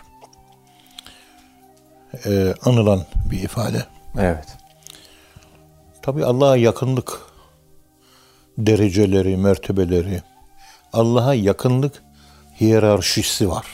[2.26, 3.86] e, anılan bir ifade.
[4.18, 4.46] Evet.
[6.02, 7.20] Tabi Allah'a yakınlık
[8.58, 10.22] dereceleri, mertebeleri,
[10.92, 12.02] Allah'a yakınlık
[12.60, 13.66] hiyerarşisi var.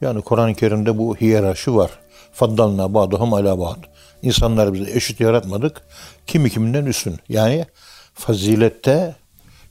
[0.00, 1.90] Yani Kur'an-ı Kerim'de bu hiyerarşi var.
[2.32, 3.84] Faddalna ba'duhum ala ba'd.
[4.22, 5.82] İnsanları bize eşit yaratmadık.
[6.26, 7.16] Kimi kiminden üstün.
[7.28, 7.66] Yani
[8.14, 9.14] fazilette,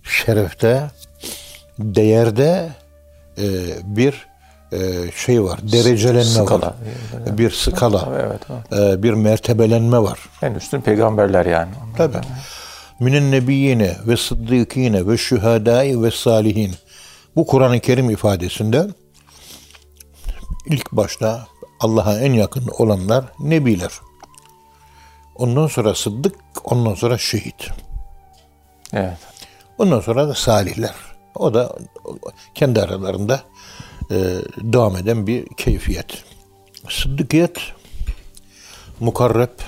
[0.04, 0.92] şerefte,
[1.80, 2.70] değerde
[3.38, 3.46] e,
[3.84, 4.28] bir
[5.16, 5.60] şey var.
[5.72, 6.62] Derecelenme Skala.
[6.62, 6.74] var.
[7.38, 8.10] Bir skala.
[8.22, 8.42] Evet.
[8.50, 8.94] evet.
[9.00, 10.20] e, bir mertebelenme var.
[10.42, 11.72] En üstün peygamberler yani.
[11.98, 12.18] Tabi.
[13.00, 16.76] Minin nebiyyine ve sıddıkine ve şühedai ve salihin.
[17.36, 18.88] Bu Kur'an-ı Kerim ifadesinde
[20.66, 21.48] ilk başta
[21.80, 23.92] Allah'a en yakın olanlar nebiler.
[25.36, 27.70] Ondan sonra sıddık, ondan sonra şehit.
[28.94, 29.18] Evet.
[29.78, 30.96] Ondan sonra da salihler.
[31.36, 31.76] O da
[32.56, 33.40] kendi aralarında e,
[34.58, 36.24] devam eden bir keyfiyet.
[36.90, 37.58] Sıddıkiyet,
[39.00, 39.60] mukarreb,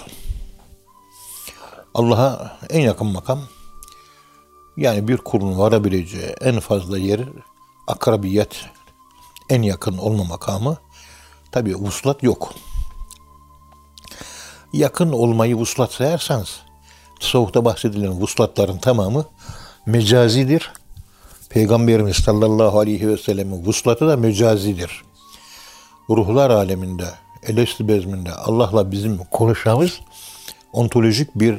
[1.94, 3.42] Allah'a en yakın makam,
[4.78, 7.22] yani bir kulun varabileceği en fazla yer
[7.88, 8.66] akrabiyet,
[9.50, 10.78] en yakın olma makamı.
[11.52, 12.54] Tabi vuslat yok.
[14.74, 16.60] Yakın olmayı vuslat sayarsanız,
[17.20, 19.26] tasavvufta bahsedilen vuslatların tamamı
[19.86, 20.74] mecazidir.
[21.50, 25.04] Peygamberimiz sallallahu aleyhi ve sellem'in vuslatı da mecazidir.
[26.10, 27.06] Ruhlar aleminde,
[27.48, 30.00] elesti bezminde Allah'la bizim konuşmamız
[30.74, 31.56] ontolojik bir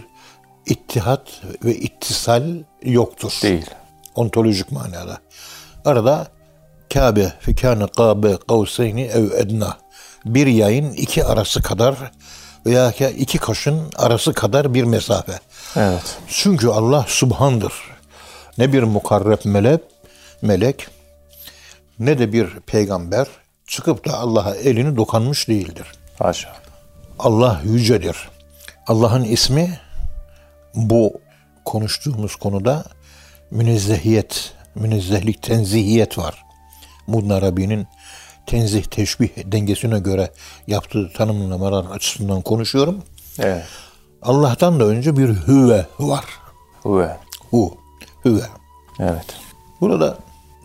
[0.66, 1.22] ittihat
[1.64, 2.42] ve ittisal
[2.82, 3.38] yoktur.
[3.42, 3.66] Değil.
[4.14, 5.18] Ontolojik manada.
[5.84, 6.28] Arada
[6.94, 9.78] Kabe fikâne kâbe kavseyni ev edna.
[10.24, 11.94] Bir yayın iki arası kadar
[12.66, 15.40] veya iki kaşın arası kadar bir mesafe.
[15.76, 16.18] Evet.
[16.28, 17.72] Çünkü Allah subhandır.
[18.60, 19.80] Ne bir mukarreb melek,
[20.42, 20.86] melek
[21.98, 23.26] ne de bir peygamber
[23.66, 25.86] çıkıp da Allah'a elini dokanmış değildir.
[26.18, 26.56] Haşa.
[27.18, 28.28] Allah yücedir.
[28.86, 29.78] Allah'ın ismi
[30.74, 31.20] bu
[31.64, 32.84] konuştuğumuz konuda
[33.50, 36.44] münezzehiyet, münezzehlik, tenzihiyet var.
[37.06, 37.86] Mudn Arabi'nin
[38.46, 40.30] tenzih, teşbih dengesine göre
[40.66, 43.02] yaptığı tanımlamalar açısından konuşuyorum.
[43.38, 43.64] Evet.
[44.22, 46.24] Allah'tan da önce bir hüve var.
[46.82, 47.16] Huve.
[47.50, 47.79] Hu,
[48.24, 48.42] hüve.
[48.98, 49.26] Evet.
[49.80, 50.18] Burada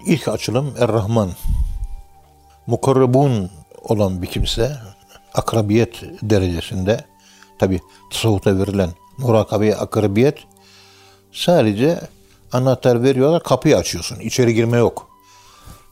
[0.06, 1.30] ilk açılım Er-Rahman.
[2.68, 3.50] Mukarrabun
[3.84, 4.78] olan bir kimse
[5.34, 7.06] akrabiyet derecesinde
[7.60, 7.80] tabi
[8.12, 10.38] tasavvufta verilen murakabe akrabiyet
[11.34, 12.00] sadece
[12.52, 14.20] anahtar veriyorlar kapıyı açıyorsun.
[14.20, 15.10] İçeri girme yok.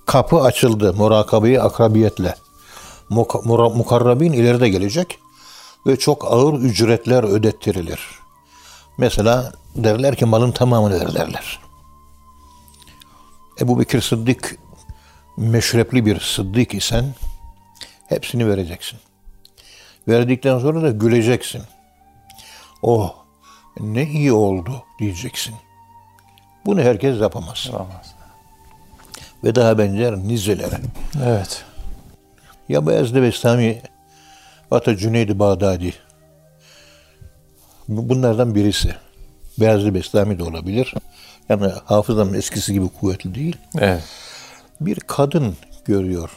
[0.05, 2.35] Kapı açıldı murakabeyi akrabiyetle.
[3.09, 5.19] Muk- mukarrabin ileride gelecek
[5.87, 7.99] ve çok ağır ücretler ödettirilir.
[8.97, 11.59] Mesela derler ki malın tamamını ver derler.
[13.61, 14.57] Ebu Bekir Sıddık
[15.37, 17.05] meşrepli bir sıddık isen
[18.07, 18.99] hepsini vereceksin.
[20.07, 21.63] Verdikten sonra da güleceksin.
[22.81, 23.15] Oh
[23.79, 25.55] ne iyi oldu diyeceksin.
[26.65, 27.69] Bunu herkes yapamaz.
[27.69, 28.15] Olamaz.
[29.43, 30.79] Ve daha benzer nizelere.
[31.23, 31.65] Evet.
[32.69, 33.81] Ya Beyazıt Bestami,
[34.71, 35.93] Ata Cüneydi Bağdadi.
[37.87, 38.95] Bu- Bunlardan birisi.
[39.59, 40.93] Beyazıt Bestami de olabilir.
[41.49, 43.57] Yani hafızam eskisi gibi kuvvetli değil.
[43.79, 44.03] Evet.
[44.81, 46.29] bir kadın görüyor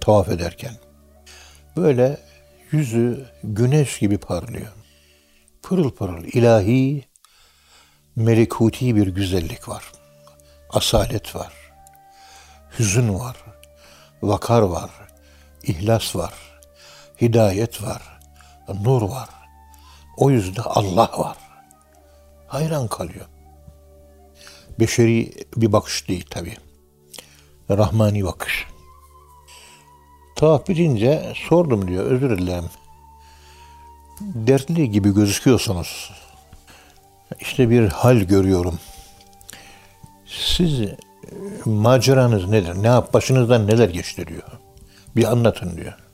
[0.00, 0.72] tavaf ederken.
[1.76, 2.16] Böyle
[2.70, 4.66] yüzü güneş gibi parlıyor.
[5.62, 7.04] Pırıl pırıl ilahi,
[8.16, 9.84] melekuti bir güzellik var.
[10.70, 11.52] Asalet var.
[12.78, 13.36] Hüzün var.
[14.22, 14.90] Vakar var.
[15.62, 16.32] ihlas var.
[17.20, 18.02] Hidayet var.
[18.82, 19.28] Nur var.
[20.16, 21.36] O yüzde Allah var.
[22.46, 23.26] Hayran kalıyor.
[24.80, 26.56] Beşeri bir bakış değil tabii.
[27.70, 28.66] Rahmani bakış.
[30.36, 32.70] Tavaf bitince sordum diyor, özür dilerim.
[34.20, 36.12] Dertli gibi gözüküyorsunuz.
[37.40, 38.78] İşte bir hal görüyorum.
[40.26, 40.96] Siz e,
[41.64, 42.82] maceranız nedir?
[42.82, 44.42] Ne yap, başınızdan neler geçti diyor.
[45.16, 46.05] Bir anlatın diyor.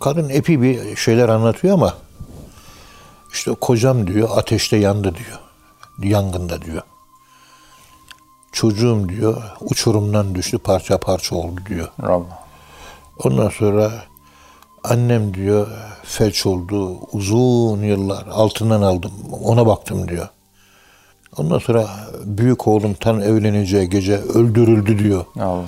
[0.00, 1.94] Kadın epi bir şeyler anlatıyor ama
[3.32, 5.38] işte kocam diyor ateşte yandı diyor.
[6.02, 6.82] Yangında diyor.
[8.52, 11.88] Çocuğum diyor uçurumdan düştü parça parça oldu diyor.
[12.02, 12.44] Allah.
[13.24, 13.92] Ondan sonra
[14.84, 15.68] annem diyor
[16.04, 20.28] felç oldu uzun yıllar altından aldım ona baktım diyor.
[21.36, 21.88] Ondan sonra
[22.24, 25.24] büyük oğlum tam evleneceği gece öldürüldü diyor.
[25.40, 25.64] Allah.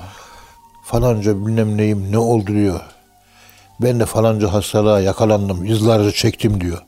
[0.84, 2.80] Falanca bilmem neyim ne oldu diyor.
[3.80, 6.82] Ben de falanca hastalığa yakalandım yıllarca çektim diyor.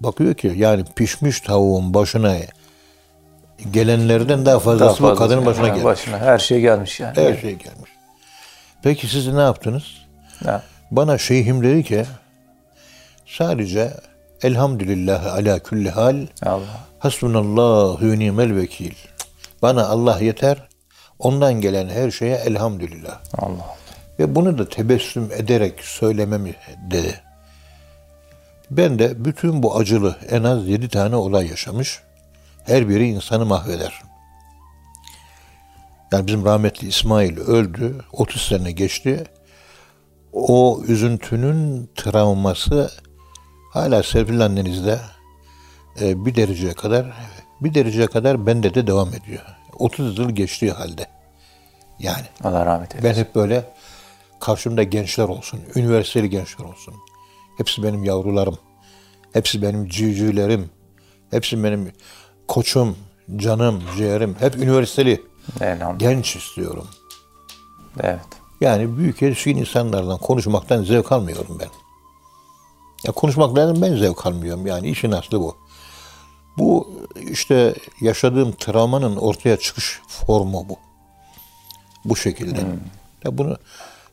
[0.00, 2.36] Bakıyor ki yani pişmiş tavuğun başına
[3.70, 5.84] gelenlerden daha fazlası Daha bu kadının başına Yani gelmiş.
[5.84, 7.16] Başına her şey gelmiş yani.
[7.16, 7.90] Her şey gelmiş.
[8.82, 9.82] Peki siz ne yaptınız?
[10.44, 10.62] Ha.
[10.90, 12.04] Bana şeyhim dedi ki
[13.26, 13.94] sadece
[14.42, 16.60] elhamdülillah ala kulli hal Allah.
[16.98, 18.94] hasbunallahu ve ni'mel vekil.
[19.62, 20.68] Bana Allah yeter.
[21.18, 23.20] Ondan gelen her şeye elhamdülillah.
[23.38, 23.76] Allah.
[24.18, 26.54] Ve bunu da tebessüm ederek söylememi
[26.90, 27.20] dedi.
[28.70, 32.00] Ben de bütün bu acılı en az yedi tane olay yaşamış.
[32.64, 34.02] Her biri insanı mahveder.
[36.12, 38.04] Yani bizim rahmetli İsmail öldü.
[38.12, 39.24] 30 sene geçti.
[40.32, 42.90] O üzüntünün travması
[43.72, 44.98] hala Serpil annenizde
[46.00, 47.06] e, bir dereceye kadar
[47.60, 49.42] bir dereceye kadar bende de devam ediyor.
[49.78, 51.06] 30 yıl geçtiği halde.
[51.98, 53.10] Yani Allah rahmet eylesin.
[53.10, 53.64] ben hep böyle
[54.40, 56.94] karşımda gençler olsun, üniversiteli gençler olsun.
[57.58, 58.58] Hepsi benim yavrularım.
[59.32, 60.70] Hepsi benim civcivlerim.
[61.30, 61.92] Hepsi benim
[62.48, 62.96] koçum,
[63.36, 64.36] canım, ciğerim.
[64.38, 65.22] Hep üniversiteli.
[65.60, 65.98] Elhamdülillah.
[65.98, 66.86] Genç istiyorum.
[68.00, 68.20] Evet.
[68.60, 71.68] Yani büyük yetişkin insanlardan konuşmaktan zevk almıyorum ben.
[73.04, 74.66] Ya konuşmaktan ben zevk almıyorum.
[74.66, 75.56] Yani işin aslı bu.
[76.58, 80.76] Bu işte yaşadığım travmanın ortaya çıkış formu bu.
[82.04, 82.60] Bu şekilde.
[83.24, 83.56] Ya bunu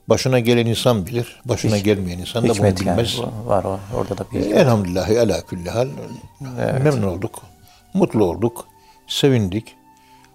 [0.07, 2.79] başına gelen insan bilir, başına gelmeyen insan da bunu yani.
[2.79, 3.17] bilmez.
[3.17, 3.79] Bu- Var var.
[3.95, 5.87] Orada da bir Elhamdülillah ala külli hal.
[6.83, 7.41] Memnun olduk.
[7.93, 8.65] Mutlu olduk.
[9.07, 9.75] Sevindik.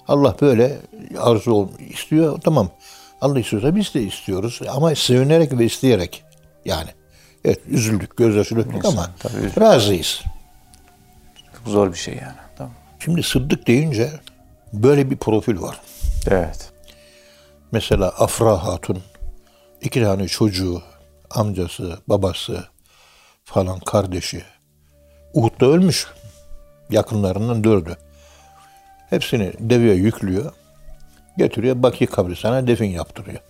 [0.08, 0.78] Allah böyle
[1.18, 2.40] arzu istiyor.
[2.40, 2.70] Tamam.
[3.20, 4.60] Allah istiyorsa biz de istiyoruz.
[4.68, 6.24] Ama sevinerek ve isteyerek.
[6.64, 6.90] Yani.
[7.44, 10.22] Evet üzüldük, gözyaşı döktük ama tabii razıyız.
[11.56, 12.36] Çok zor bir şey yani.
[12.56, 12.72] Tamam.
[12.98, 14.10] Şimdi Sıddık deyince
[14.72, 15.80] böyle bir profil var.
[16.30, 16.70] Evet.
[17.72, 18.98] Mesela Afra Hatun,
[19.86, 20.82] iki tane çocuğu,
[21.30, 22.64] amcası, babası
[23.44, 24.44] falan kardeşi.
[25.34, 26.06] Uhud'da ölmüş.
[26.90, 27.96] Yakınlarından dördü.
[29.10, 30.52] Hepsini deveye yüklüyor.
[31.38, 33.40] Getiriyor Baki kabristan'a defin yaptırıyor.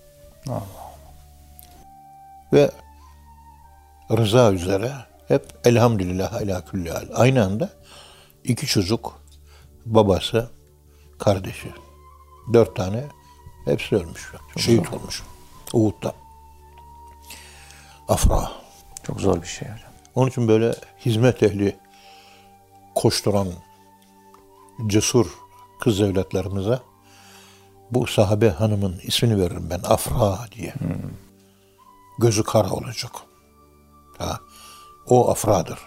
[2.52, 2.70] Ve
[4.10, 4.92] rıza üzere
[5.28, 7.06] hep elhamdülillah ala külli hal.
[7.14, 7.70] Aynı anda
[8.44, 9.20] iki çocuk,
[9.86, 10.50] babası,
[11.18, 11.72] kardeşi.
[12.52, 13.04] Dört tane
[13.64, 14.32] hepsi ölmüş.
[14.56, 15.22] Şehit olmuş.
[15.72, 16.25] Uhud'da.
[18.08, 18.52] Afra.
[19.02, 19.90] Çok zor bir şey hocam.
[20.14, 20.74] Onun için böyle
[21.06, 21.76] hizmet ehli
[22.94, 23.48] koşturan
[24.86, 25.26] cesur
[25.80, 26.80] kız evlatlarımıza
[27.90, 30.74] bu sahabe hanımın ismini veririm ben Afra diye.
[32.18, 33.12] Gözü kara olacak.
[34.18, 34.40] Ha.
[35.06, 35.78] O Afra'dır.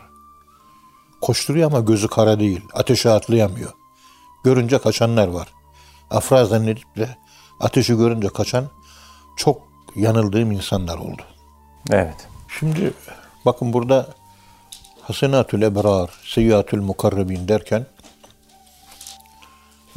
[1.22, 2.62] Koşturuyor ama gözü kara değil.
[2.74, 3.74] Ateşe atlayamıyor.
[4.44, 5.48] Görünce kaçanlar var.
[6.10, 7.18] Afra zannedip de
[7.60, 8.66] ateşi görünce kaçan
[9.38, 9.62] çok
[9.96, 11.22] yanıldığım insanlar oldu.
[11.92, 12.28] Evet.
[12.60, 12.94] Şimdi
[13.46, 14.08] bakın burada
[15.02, 17.86] Hasenatül Ebrar, Seyyiatül Mukarrebin derken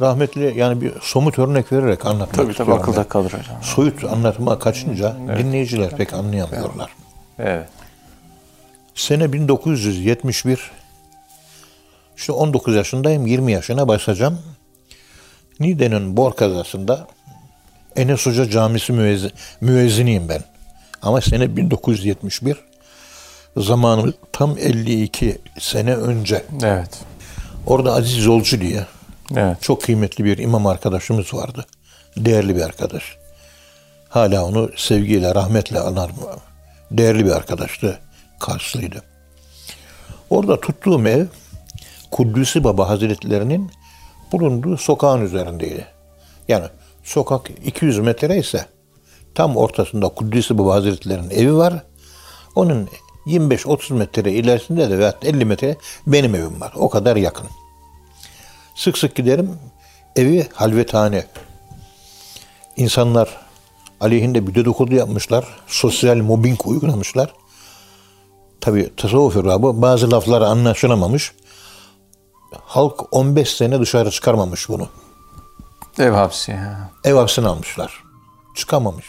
[0.01, 3.07] rahmetli yani bir somut örnek vererek anlatmak Tabii tabii akılda ben.
[3.07, 3.57] kalır hocam.
[3.61, 6.91] Soyut anlatıma kaçınca dinleyiciler pek anlayamıyorlar.
[7.39, 7.69] Evet.
[8.95, 10.71] Sene 1971
[12.17, 14.39] İşte 19 yaşındayım, 20 yaşına başlayacağım.
[15.59, 17.07] Niğde'nin Bor kazasında
[17.95, 20.43] Enes Hoca Camisi müezzi, müezziniyim ben.
[21.03, 22.57] Ama sene 1971.
[23.57, 26.43] Zamanı tam 52 sene önce.
[26.63, 26.99] Evet.
[27.67, 28.85] Orada Aziz Yolcu diye
[29.35, 29.61] Evet.
[29.61, 31.65] çok kıymetli bir imam arkadaşımız vardı.
[32.17, 33.03] Değerli bir arkadaş.
[34.09, 36.15] Hala onu sevgiyle, rahmetle anarım.
[36.91, 37.99] Değerli bir arkadaştı.
[38.39, 39.03] Karslıydı.
[40.29, 41.25] Orada tuttuğum ev
[42.11, 43.71] Kudüs'ü Baba Hazretlerinin
[44.31, 45.85] bulunduğu sokağın üzerindeydi.
[46.47, 46.65] Yani
[47.03, 48.65] sokak 200 metre ise
[49.35, 51.73] tam ortasında Kudüs'ü Baba Hazretleri'nin evi var.
[52.55, 52.89] Onun
[53.25, 56.73] 25-30 metre ilerisinde de veya 50 metre benim evim var.
[56.75, 57.47] O kadar yakın.
[58.75, 59.59] Sık sık giderim.
[60.15, 61.25] Evi halvethane.
[62.77, 63.29] İnsanlar
[64.01, 65.45] aleyhinde bir dedikodu yapmışlar.
[65.67, 67.33] Sosyal mobbing uygulamışlar.
[68.61, 71.31] Tabi tasavvuf irabı bazı lafları anlaşılamamış.
[72.65, 74.87] Halk 15 sene dışarı çıkarmamış bunu.
[75.99, 76.53] Ev hapsi.
[76.53, 76.91] ha.
[77.03, 78.03] Ev hapsine almışlar.
[78.55, 79.05] Çıkamamış.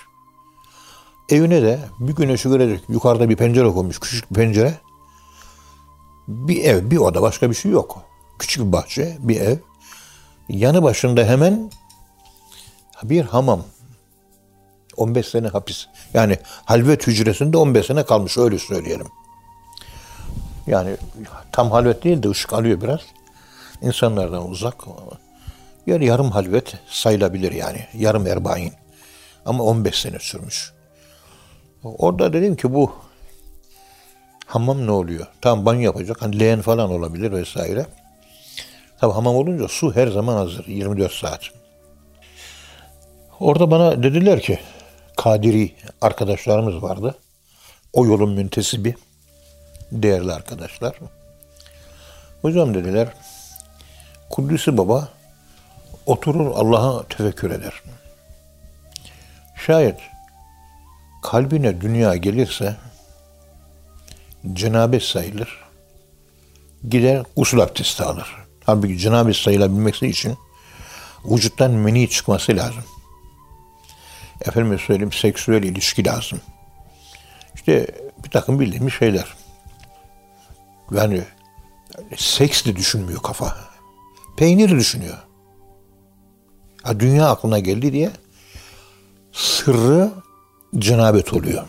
[1.29, 4.01] Evine de bir güneşi görecek yukarıda bir pencere koymuş.
[4.01, 4.75] Küçük bir pencere.
[6.29, 8.03] Bir ev, bir oda başka bir şey yok.
[8.39, 9.57] Küçük bir bahçe, bir ev.
[10.49, 11.71] Yanı başında hemen
[13.03, 13.63] bir hamam.
[14.97, 15.87] 15 sene hapis.
[16.15, 19.07] Yani halvet hücresinde 15 sene kalmış öyle söyleyelim.
[20.67, 20.97] Yani
[21.53, 23.01] tam halvet değil de ışık alıyor biraz.
[23.83, 24.85] İnsanlardan uzak.
[25.87, 27.87] Yani yarım halvet sayılabilir yani.
[27.95, 28.73] Yarım erbain.
[29.47, 30.74] Ama 15 sene sürmüş.
[31.85, 32.93] Orada dedim ki bu
[34.47, 35.27] hamam ne oluyor?
[35.41, 36.23] Tam banyo yapacak.
[36.23, 37.87] Hani leğen falan olabilir vesaire.
[38.99, 40.67] Tabi hamam olunca su her zaman hazır.
[40.67, 41.41] 24 saat.
[43.41, 44.59] Orada bana dediler ki
[45.17, 47.15] Kadiri arkadaşlarımız vardı.
[47.93, 48.95] O yolun müntesibi.
[49.93, 50.95] Değerli arkadaşlar.
[52.43, 53.09] Hocam dediler
[54.31, 55.09] Kudüs'ü Baba
[56.07, 57.83] oturur Allah'a tefekkür eder.
[59.67, 59.97] Şayet
[61.25, 62.77] kalbine dünya gelirse
[64.53, 65.65] cenabet sayılır.
[66.89, 68.37] Gider usul abdesti alır.
[68.67, 70.39] Halbuki cenabet sayılabilmesi için
[71.25, 72.85] vücuttan meni çıkması lazım.
[74.41, 76.41] Efendim söyleyeyim seksüel ilişki lazım.
[77.55, 77.87] İşte
[78.25, 79.35] bir takım bildiğimiz şeyler.
[80.91, 81.23] Yani
[82.17, 83.57] seks de düşünmüyor kafa.
[84.37, 85.19] Peynir düşünüyor.
[86.83, 88.11] Ha, dünya aklına geldi diye
[89.33, 90.24] sırrı
[90.79, 91.65] cenabet oluyor.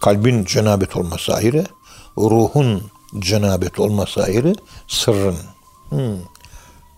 [0.00, 1.66] Kalbin cenabet olması ayrı,
[2.18, 4.54] ruhun cenabet olması ayrı,
[4.88, 5.36] sırrın.
[5.88, 6.18] Hmm.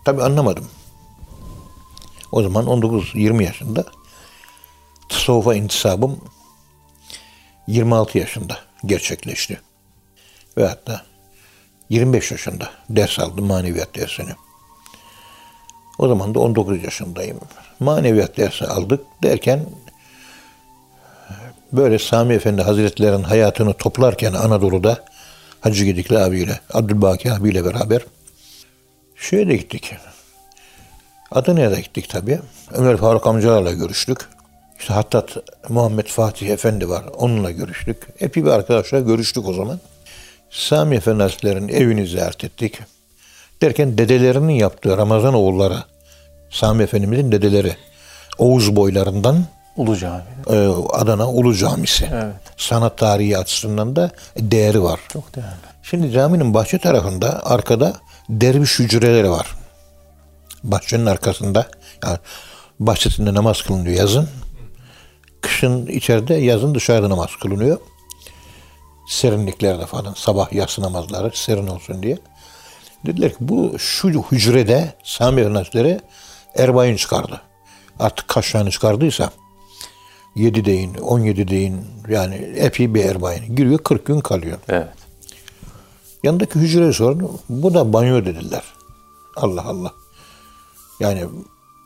[0.05, 0.67] Tabi anlamadım.
[2.31, 3.85] O zaman 19-20 yaşında
[5.09, 6.19] tasavvufa intisabım
[7.67, 9.61] 26 yaşında gerçekleşti.
[10.57, 11.05] Ve hatta
[11.89, 14.31] 25 yaşında ders aldım maneviyat dersini.
[15.99, 17.39] O zaman da 19 yaşındayım.
[17.79, 19.65] Maneviyat dersi aldık derken
[21.73, 24.97] böyle Sami Efendi Hazretleri'nin hayatını toplarken Anadolu'da
[25.61, 28.01] Hacı Gedikli abiyle, Abdülbaki abiyle beraber
[29.15, 29.95] şeye de gittik.
[31.31, 32.39] Adana'ya da gittik tabii.
[32.71, 34.17] Ömer Faruk amcalarla görüştük.
[34.79, 35.25] İşte hatta
[35.69, 37.03] Muhammed Fatih Efendi var.
[37.17, 37.97] Onunla görüştük.
[38.19, 39.79] Epey bir arkadaşla görüştük o zaman.
[40.49, 42.79] Sami Efendi Hazretleri'nin evini ziyaret ettik.
[43.61, 45.77] Derken dedelerinin yaptığı Ramazan oğulları,
[46.49, 47.75] Sami Efendimizin dedeleri,
[48.37, 49.45] Oğuz boylarından
[49.77, 50.21] Ulu Cami.
[50.49, 52.09] e, Adana Ulu Camisi.
[52.13, 52.35] Evet.
[52.57, 54.99] Sanat tarihi açısından da değeri var.
[55.09, 55.73] Çok değerli.
[55.83, 57.93] Şimdi caminin bahçe tarafında arkada
[58.29, 59.47] derviş hücreleri var.
[60.63, 61.67] Bahçenin arkasında
[62.05, 62.17] yani
[62.79, 64.29] bahçesinde namaz kılınıyor yazın.
[65.41, 67.77] Kışın içeride yazın dışarıda namaz kılınıyor.
[69.09, 72.17] Serinliklerde falan sabah yatsı namazları serin olsun diye.
[73.05, 75.99] Dediler ki bu şu hücrede Sami Hazretleri
[76.55, 77.41] Erbain çıkardı.
[77.99, 79.29] Artık kaç tane çıkardıysa
[80.35, 83.55] 7 deyin, 17 deyin yani epey bir Erbain.
[83.55, 84.57] Giriyor 40 gün kalıyor.
[84.69, 84.87] Evet.
[86.23, 87.39] Yanındaki hücreye sordum.
[87.49, 88.63] Bu da banyo dediler.
[89.35, 89.91] Allah Allah.
[90.99, 91.25] Yani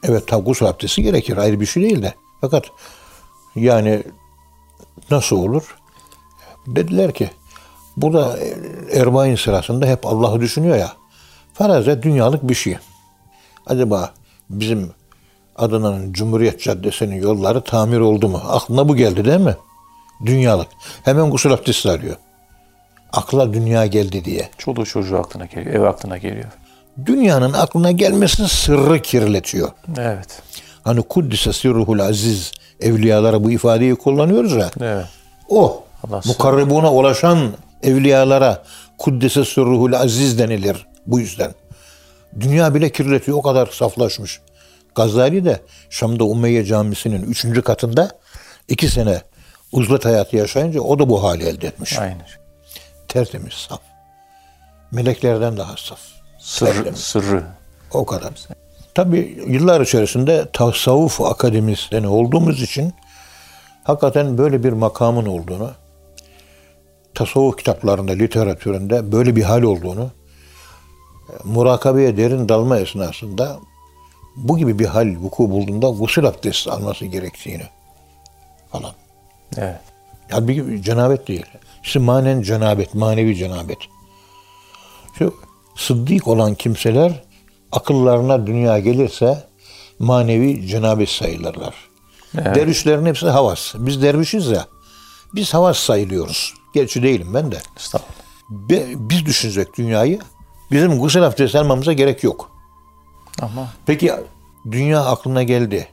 [0.04, 1.38] evet tabi gusül abdesti gerekir.
[1.38, 2.14] Ayrı bir şey değil de.
[2.42, 2.66] Fakat
[3.56, 4.04] yani
[5.12, 5.76] nasıl olur?
[6.68, 7.30] Dediler ki
[7.98, 8.40] burada
[8.94, 10.94] Erbain sırasında hep Allah'ı düşünüyor ya.
[11.54, 12.78] Faraze dünyalık bir şey.
[13.66, 14.14] Acaba
[14.50, 14.92] bizim
[15.58, 18.42] Adana'nın Cumhuriyet Caddesi'nin yolları tamir oldu mu?
[18.48, 19.56] Aklına bu geldi değil mi?
[20.26, 20.68] Dünyalık.
[21.04, 22.16] Hemen gusül abdesti arıyor.
[23.14, 24.50] Akla dünya geldi diye.
[24.58, 25.76] Çoluğu çocuğu aklına geliyor.
[25.76, 26.52] Ev aklına geliyor.
[27.06, 29.70] Dünyanın aklına gelmesi sırrı kirletiyor.
[29.98, 30.42] Evet.
[30.84, 34.72] Hani Kuddise sirruhul aziz evliyalara bu ifadeyi kullanıyoruz ya.
[34.82, 35.06] Evet.
[35.50, 37.40] O Allah mukarrebuna ulaşan
[37.84, 38.64] evliyalara
[38.98, 40.86] Kuddise sirruhul aziz denilir.
[41.08, 41.52] Bu yüzden.
[42.40, 43.38] Dünya bile kirletiyor.
[43.38, 44.40] O kadar saflaşmış.
[44.98, 48.12] Gazali de Şam'da Umeyye Camisi'nin üçüncü katında
[48.68, 49.22] iki sene
[49.72, 52.00] uzlet hayatı yaşayınca o da bu hali elde etmiş.
[52.00, 52.28] Aynen.
[53.08, 53.80] Tertemiz, saf.
[54.92, 56.00] Meleklerden daha saf.
[56.40, 57.00] Sırrı, Tertemiz.
[57.00, 57.44] sırrı.
[57.92, 58.34] O kadar.
[58.96, 62.94] Tabii yıllar içerisinde tasavvuf akademisyeni olduğumuz için
[63.84, 65.72] hakikaten böyle bir makamın olduğunu,
[67.16, 70.12] tasavvuf kitaplarında, literatüründe böyle bir hal olduğunu,
[71.44, 73.60] murakabeye derin dalma esnasında
[74.38, 77.64] bu gibi bir hal vuku bulduğunda gusül abdesti alması gerektiğini
[78.72, 78.92] falan.
[79.58, 79.80] Evet.
[80.32, 81.46] Halbuki cenabet değil.
[81.84, 83.78] İşte manen cenabet, manevi cenabet.
[85.18, 85.36] Şu
[85.76, 87.24] sıddık olan kimseler
[87.72, 89.44] akıllarına dünya gelirse
[90.00, 91.74] manevi cenabet sayılırlar.
[92.38, 92.56] Evet.
[92.56, 93.74] Dervişlerin hepsi havas.
[93.78, 94.66] Biz dervişiz ya.
[95.36, 96.54] Biz havas sayılıyoruz.
[96.74, 97.58] Gerçi değilim ben de.
[97.78, 98.18] Estağfurullah.
[98.50, 100.20] Be- Biz düşünecek dünyayı.
[100.72, 102.52] Bizim gusül abdesti almamıza gerek yok.
[103.42, 104.14] Ama Peki
[104.72, 105.88] dünya aklına geldi.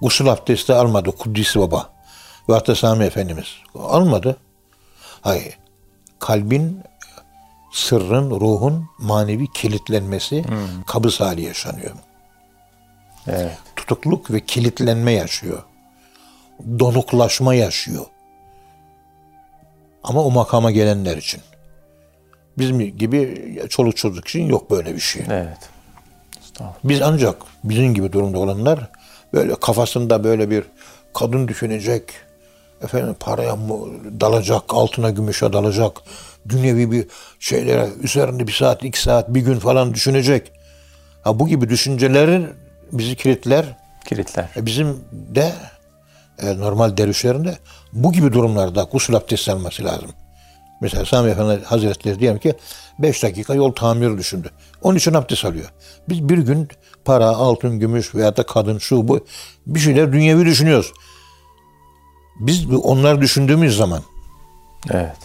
[0.00, 1.92] Gusül abdesti almadı Kuddisi Baba.
[2.48, 3.46] Ve hatta Sami Efendimiz.
[3.74, 4.36] Almadı.
[5.20, 5.58] Hayır.
[6.18, 6.82] Kalbin,
[7.72, 10.44] sırrın, ruhun manevi kilitlenmesi
[10.86, 11.90] kabız hali yaşanıyor.
[13.26, 13.58] evet.
[13.76, 15.62] Tutukluk ve kilitlenme yaşıyor.
[16.78, 18.06] Donuklaşma yaşıyor.
[20.02, 21.40] Ama o makama gelenler için.
[22.58, 25.22] Bizim gibi çoluk çocuk için yok böyle bir şey.
[25.28, 25.58] Evet.
[26.84, 28.90] Biz ancak bizim gibi durumda olanlar
[29.32, 30.64] böyle kafasında böyle bir
[31.14, 32.02] kadın düşünecek,
[32.82, 33.78] efendim paraya mı
[34.20, 35.92] dalacak, altına gümüşe dalacak,
[36.48, 37.06] dünyevi bir
[37.40, 40.52] şeylere üzerinde bir saat, iki saat, bir gün falan düşünecek.
[41.22, 42.48] Ha bu gibi düşüncelerin
[42.92, 43.64] bizi kilitler.
[44.08, 44.48] Kilitler.
[44.56, 45.52] E bizim de
[46.42, 47.58] e, normal dervişlerin de
[47.92, 50.10] bu gibi durumlarda gusül abdesti alması lazım.
[50.80, 52.54] Mesela Sami Efendi Hazretleri diyelim ki
[52.98, 54.50] 5 dakika yol tamiri düşündü.
[54.82, 55.72] Onun için abdest alıyor.
[56.08, 56.68] Biz bir gün
[57.04, 59.26] para, altın, gümüş veya da kadın, şu bu
[59.66, 60.92] bir şeyler dünyevi düşünüyoruz.
[62.40, 64.02] Biz onları düşündüğümüz zaman
[64.90, 65.16] Evet.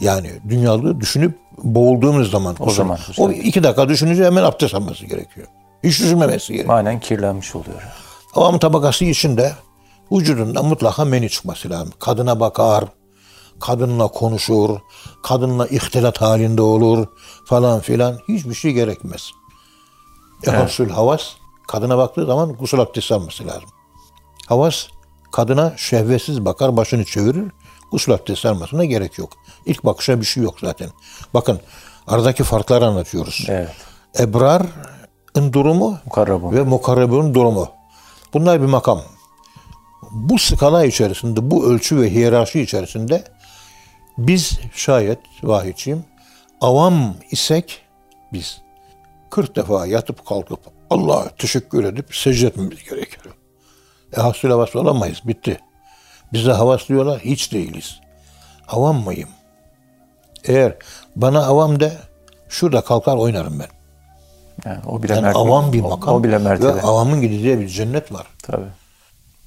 [0.00, 5.46] yani dünyalı düşünüp boğulduğumuz zaman O zaman o iki dakika düşününce hemen abdest alması gerekiyor.
[5.84, 6.74] Hiç düşünmemesi gerekiyor.
[6.74, 7.82] Manen kirlenmiş oluyor.
[8.34, 9.52] Avam tabakası içinde
[10.12, 11.92] vücudunda mutlaka meni çıkması lazım.
[11.98, 12.84] Kadına bakar,
[13.60, 14.78] kadınla konuşur,
[15.22, 17.06] kadınla ihtilat halinde olur
[17.44, 18.18] falan filan.
[18.28, 19.30] Hiçbir şey gerekmez.
[20.46, 21.22] Ehasül havas,
[21.68, 23.68] kadına baktığı zaman gusül abdesti alması lazım.
[24.46, 24.86] Havas,
[25.32, 27.52] kadına şehvetsiz bakar, başını çevirir.
[27.90, 29.32] Gusül abdesti almasına gerek yok.
[29.66, 30.88] İlk bakışa bir şey yok zaten.
[31.34, 31.60] Bakın
[32.06, 33.46] aradaki farkları anlatıyoruz.
[33.48, 33.70] Evet.
[34.18, 36.52] Ebrar'ın durumu Mukarrabun.
[36.52, 37.68] ve mukarrebun durumu.
[38.34, 39.02] Bunlar bir makam.
[40.10, 43.24] Bu skala içerisinde, bu ölçü ve hiyerarşi içerisinde
[44.18, 46.04] biz şayet vahiyçiyim,
[46.60, 47.82] avam isek
[48.32, 48.60] biz
[49.30, 50.60] 40 defa yatıp kalkıp
[50.90, 53.34] Allah'a teşekkür edip secde etmemiz gerekiyor.
[54.16, 55.20] E hasıl havas olamayız.
[55.24, 55.60] Bitti.
[56.32, 57.20] Bize havas diyorlar.
[57.20, 58.00] Hiç değiliz.
[58.68, 59.28] Avam mıyım?
[60.44, 60.74] Eğer
[61.16, 61.92] bana avam de
[62.48, 63.68] şurada kalkar oynarım ben.
[64.70, 65.38] Yani o bile Yani mertebe.
[65.42, 66.14] avam bir o- makam.
[66.14, 66.74] O, bile mertebe.
[66.74, 68.26] Ve avamın gideceği bir cennet var.
[68.42, 68.66] Tabii.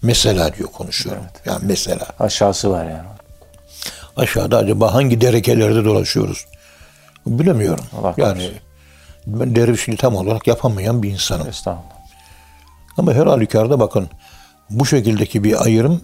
[0.02, 1.24] Mesela diyor konuşuyorum.
[1.46, 2.08] Yani mesela.
[2.20, 3.08] Aşağısı var yani.
[4.18, 6.45] Aşağıda acaba hangi derekelerde dolaşıyoruz?
[7.26, 7.86] Bilemiyorum.
[7.97, 8.60] Allah yani korusun.
[9.28, 11.47] ben dervişliği tam olarak yapamayan bir insanım.
[11.47, 11.99] Estağfurullah.
[12.97, 14.10] Ama her halükarda bakın
[14.70, 16.01] bu şekildeki bir ayrım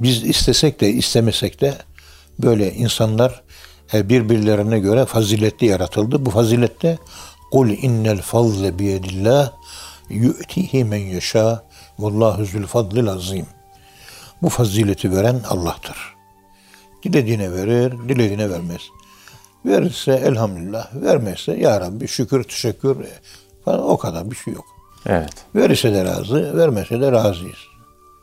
[0.00, 1.74] biz istesek de istemesek de
[2.38, 3.42] böyle insanlar
[3.94, 6.26] e, birbirlerine göre faziletli yaratıldı.
[6.26, 6.98] Bu fazilette
[7.52, 9.52] kul innel fazle biyedillah
[10.10, 11.64] yu'tihi men yeşâ
[11.98, 13.46] vallahu zül fadlil azim.
[14.42, 16.11] Bu fazileti veren Allah'tır.
[17.02, 18.82] Dilediğine verir, dilediğine vermez.
[19.66, 22.96] Verirse elhamdülillah, vermezse ya Rabbi şükür, teşekkür
[23.64, 24.64] falan o kadar bir şey yok.
[25.06, 25.34] Evet.
[25.54, 27.58] Verirse de razı, vermese de razıyız.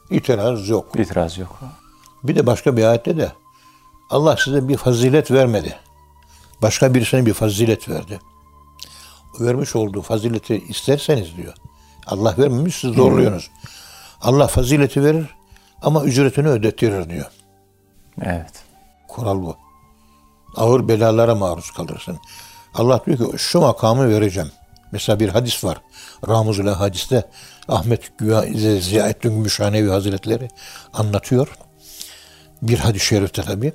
[0.10, 1.00] İtiraz yok.
[1.00, 1.60] İtiraz yok.
[2.24, 3.32] Bir de başka bir ayette de
[4.10, 5.76] Allah size bir fazilet vermedi.
[6.62, 8.20] Başka birisine bir fazilet verdi.
[9.40, 11.54] Vermiş olduğu fazileti isterseniz diyor.
[12.08, 13.52] Allah vermemiş siz zorluyorsunuz.
[14.22, 15.26] Allah fazileti verir
[15.82, 17.32] ama ücretini ödettirir diyor.
[18.22, 18.69] Evet.
[19.10, 19.58] Kural bu.
[20.56, 22.20] Ağır belalara maruz kalırsın.
[22.74, 24.52] Allah diyor ki şu makamı vereceğim.
[24.92, 25.82] Mesela bir hadis var.
[26.28, 27.24] Ramuzule hadiste
[27.68, 28.12] Ahmet
[28.82, 30.50] Ziyaettin Gümüşhanevi Hazretleri
[30.94, 31.58] anlatıyor.
[32.62, 33.74] Bir hadis-i şerifte tabi.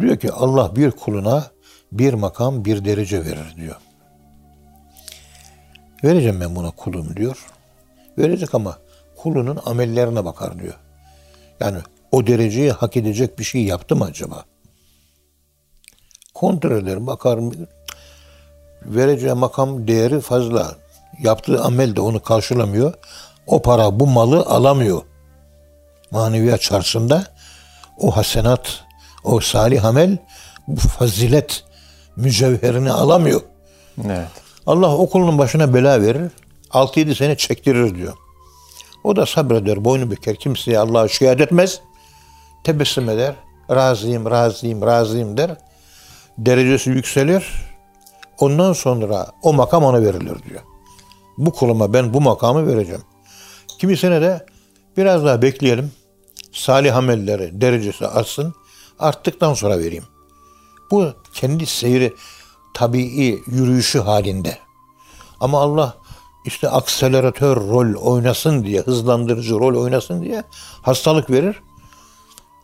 [0.00, 1.44] Diyor ki Allah bir kuluna
[1.92, 3.76] bir makam bir derece verir diyor.
[6.04, 7.46] Vereceğim ben buna kulum diyor.
[8.18, 8.78] Verecek ama
[9.16, 10.74] kulunun amellerine bakar diyor.
[11.60, 11.78] Yani
[12.14, 14.44] o dereceyi hak edecek bir şey yaptı mı acaba?
[16.34, 17.52] Kontrol eder, bakar mı?
[18.86, 20.74] vereceği makam değeri fazla.
[21.22, 22.94] Yaptığı amel de onu karşılamıyor.
[23.46, 25.02] O para bu malı alamıyor.
[26.10, 27.26] Maneviyat çarşısında
[27.98, 28.84] o hasenat,
[29.24, 30.18] o salih amel,
[30.68, 31.64] bu fazilet
[32.16, 33.40] mücevherini alamıyor.
[34.04, 34.28] Evet.
[34.66, 36.30] Allah okulun başına bela verir.
[36.70, 38.12] 6-7 sene çektirir diyor.
[39.04, 40.36] O da sabreder, boynu büker.
[40.36, 41.80] Kimseye Allah'a şikayet etmez.
[42.64, 43.34] Tebessüm eder.
[43.70, 45.56] Razıyım, razıyım, razıyım der.
[46.38, 47.52] Derecesi yükselir.
[48.38, 50.60] Ondan sonra o makam ona verilir diyor.
[51.38, 53.02] Bu kuluma ben bu makamı vereceğim.
[53.78, 54.46] Kimisine de
[54.96, 55.92] biraz daha bekleyelim.
[56.52, 58.54] Salih amelleri derecesi artsın.
[58.98, 60.04] Arttıktan sonra vereyim.
[60.90, 62.14] Bu kendi seyri
[62.74, 64.58] tabii yürüyüşü halinde.
[65.40, 65.96] Ama Allah
[66.44, 70.44] işte akseleratör rol oynasın diye, hızlandırıcı rol oynasın diye
[70.82, 71.62] hastalık verir.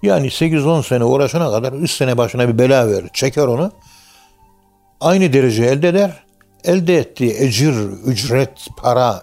[0.02, 3.10] Yani 8-10 sene uğraşana kadar 3 sene başına bir bela verir.
[3.12, 3.72] Çeker onu.
[5.00, 6.24] Aynı derece elde eder.
[6.64, 7.74] Elde ettiği ecir,
[8.06, 9.22] ücret, para,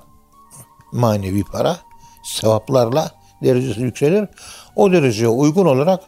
[0.92, 1.78] manevi para,
[2.24, 3.12] sevaplarla
[3.44, 4.30] derecesi yükselir.
[4.76, 6.04] O dereceye uygun olarak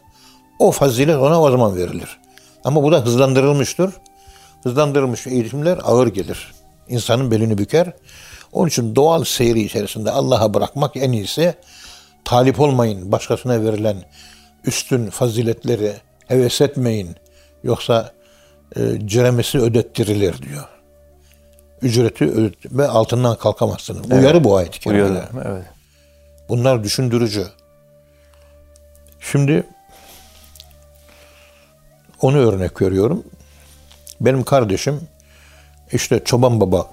[0.58, 2.20] o fazilet ona o zaman verilir.
[2.64, 3.94] Ama bu da hızlandırılmıştır.
[4.62, 6.52] Hızlandırılmış eğitimler ağır gelir.
[6.88, 7.92] İnsanın belini büker.
[8.52, 11.54] Onun için doğal seyri içerisinde Allah'a bırakmak en iyisi.
[12.24, 13.96] Talip olmayın başkasına verilen
[14.64, 15.92] üstün faziletleri
[16.26, 17.16] heves etmeyin.
[17.62, 18.12] Yoksa
[18.76, 20.68] e, ceremesi ödettirilir diyor.
[21.82, 24.10] Ücreti ve altından kalkamazsınız.
[24.12, 25.24] Uyarı bu ayet-i kerimede.
[25.44, 25.64] Evet.
[26.48, 27.46] Bunlar düşündürücü.
[29.20, 29.66] Şimdi
[32.20, 33.24] onu örnek veriyorum.
[34.20, 35.00] Benim kardeşim
[35.92, 36.86] işte Çoban Baba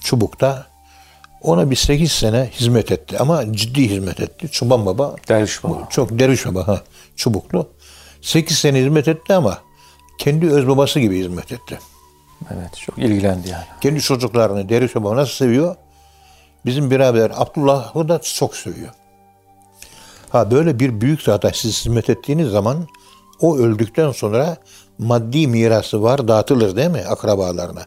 [0.00, 0.71] Çubuk'ta
[1.42, 4.48] ona bir 8 sene hizmet etti ama ciddi hizmet etti.
[4.50, 5.88] Çoban Baba Derviş baba.
[5.90, 6.80] çok derviş baba ha,
[7.16, 7.68] çubuklu.
[8.20, 9.58] 8 sene hizmet etti ama
[10.18, 11.78] kendi öz babası gibi hizmet etti.
[12.50, 12.76] Evet.
[12.86, 13.64] Çok ilgilendi yani.
[13.80, 15.76] Kendi çocuklarını derviş baba nasıl seviyor?
[16.66, 18.90] Bizim birader Abdullah'ı da çok seviyor.
[20.30, 22.86] Ha böyle bir büyük zata siz hizmet ettiğiniz zaman
[23.40, 24.56] o öldükten sonra
[24.98, 27.82] maddi mirası var dağıtılır değil mi akrabalarına?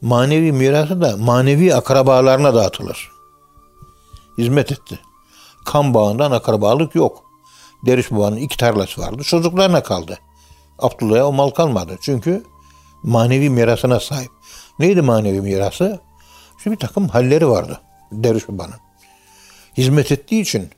[0.00, 3.10] Manevi mirası da manevi akrabalarına dağıtılır.
[4.38, 4.98] Hizmet etti.
[5.64, 7.24] Kan bağından akrabalık yok.
[7.86, 9.22] Deriş babanın iki tarlası vardı.
[9.22, 10.18] Çocuklarına kaldı.
[10.78, 11.98] Abdullah'a o mal kalmadı.
[12.02, 12.44] Çünkü
[13.02, 14.30] manevi mirasına sahip.
[14.78, 16.00] Neydi manevi mirası?
[16.58, 17.80] İşte bir takım halleri vardı
[18.12, 18.74] Deriş babanın.
[19.76, 20.70] Hizmet ettiği için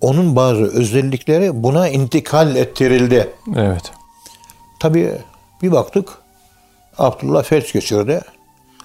[0.00, 3.32] onun bazı özellikleri buna intikal ettirildi.
[3.56, 3.92] Evet.
[4.80, 5.18] Tabii
[5.62, 6.08] bir baktık
[6.98, 8.20] Abdullah felç geçirdi.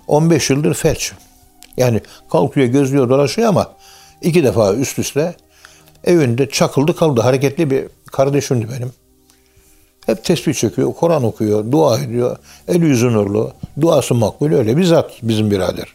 [0.08, 1.14] 15 yıldır felç.
[1.78, 2.02] Yani
[2.32, 3.74] kalkıyor, gözlüyor, dolaşıyor ama
[4.22, 5.36] iki defa üst üste
[6.04, 7.22] evinde çakıldı kaldı.
[7.22, 8.94] Hareketli bir kardeşimdi benim.
[10.06, 12.38] Hep tesbih çekiyor, Kur'an okuyor, dua ediyor.
[12.68, 15.88] El yüzü nurlu, duası makbul öyle bir zat bizim birader.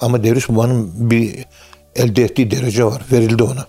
[0.00, 1.44] Ama Devriş Baba'nın bir
[1.96, 3.02] elde ettiği derece var.
[3.12, 3.66] Verildi ona.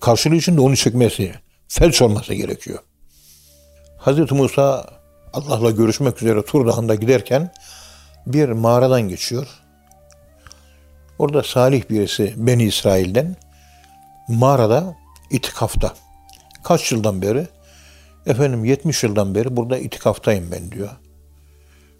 [0.00, 1.32] Karşılığı için de onu çekmesi,
[1.68, 2.78] felç olması gerekiyor.
[3.98, 4.86] Hazreti Musa
[5.34, 7.52] Allah'la görüşmek üzere Tur Dağı'nda giderken
[8.26, 9.46] bir mağaradan geçiyor.
[11.18, 13.36] Orada salih birisi Beni İsrail'den
[14.28, 14.94] mağarada
[15.30, 15.94] itikafta.
[16.64, 17.46] Kaç yıldan beri?
[18.26, 20.90] Efendim 70 yıldan beri burada itikaftayım ben diyor.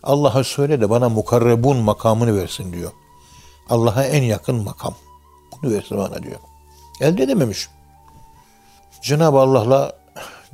[0.02, 2.92] Allah'a söyle de bana mukarrebun makamını versin diyor.
[3.68, 4.94] Allah'a en yakın makam.
[5.52, 6.38] Bunu versin bana diyor.
[7.00, 7.68] Elde edememiş.
[9.02, 10.03] Cenab-ı Allah'la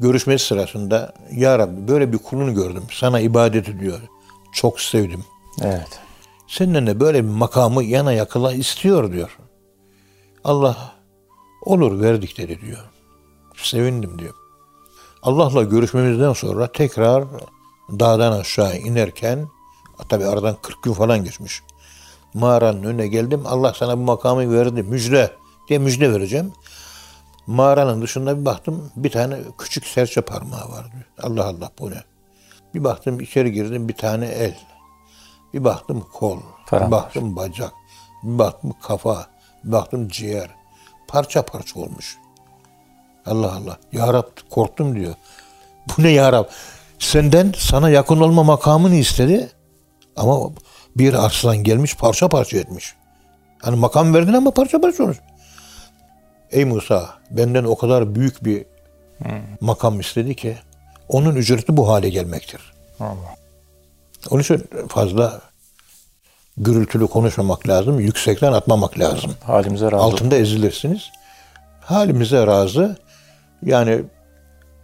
[0.01, 2.83] görüşmesi sırasında Ya Rabbi böyle bir kulunu gördüm.
[2.93, 4.01] Sana ibadet ediyor.
[4.53, 5.25] Çok sevdim.
[5.63, 6.01] Evet.
[6.49, 9.39] Seninle de böyle bir makamı yana yakıla istiyor diyor.
[10.45, 10.93] Allah
[11.63, 12.85] olur verdik dedi diyor.
[13.57, 14.35] Sevindim diyor.
[15.23, 17.25] Allah'la görüşmemizden sonra tekrar
[17.91, 19.49] dağdan aşağı inerken
[20.09, 21.63] tabi aradan 40 gün falan geçmiş.
[22.35, 23.43] Mağaranın önüne geldim.
[23.45, 24.83] Allah sana bu makamı verdi.
[24.83, 25.31] Müjde
[25.69, 26.53] diye müjde vereceğim.
[27.47, 31.05] Mağaranın dışında bir baktım bir tane küçük serçe parmağı var diyor.
[31.23, 32.03] Allah Allah bu ne?
[32.75, 34.59] Bir baktım içeri girdim bir tane el.
[35.55, 36.39] Bir baktım kol.
[36.67, 37.73] Falan bir baktım bacak.
[38.23, 39.27] Bir baktım kafa.
[39.65, 40.51] Bir baktım ciğer.
[41.09, 42.19] Parça parça olmuş.
[43.27, 43.77] Allah Allah.
[43.93, 45.15] Ya Rab korktum diyor.
[45.89, 46.45] Bu ne ya Rab?
[46.99, 49.51] Senden sana yakın olma makamını istedi.
[50.17, 50.51] Ama
[50.97, 52.95] bir arslan gelmiş parça parça etmiş.
[53.63, 55.19] Hani makam verdin ama parça parça olmuş.
[56.53, 58.67] Ey Musa benden o kadar büyük bir
[59.61, 60.57] makam istedi ki
[61.09, 62.61] onun ücreti bu hale gelmektir.
[63.01, 63.35] Allah.
[64.31, 65.41] Onun için fazla
[66.57, 68.01] gürültülü konuşmamak lazım.
[68.01, 69.35] Yüksekten atmamak lazım.
[69.45, 69.97] Halimize razı.
[69.97, 71.11] Altında ezilirsiniz.
[71.81, 72.97] Halimize razı.
[73.63, 74.03] Yani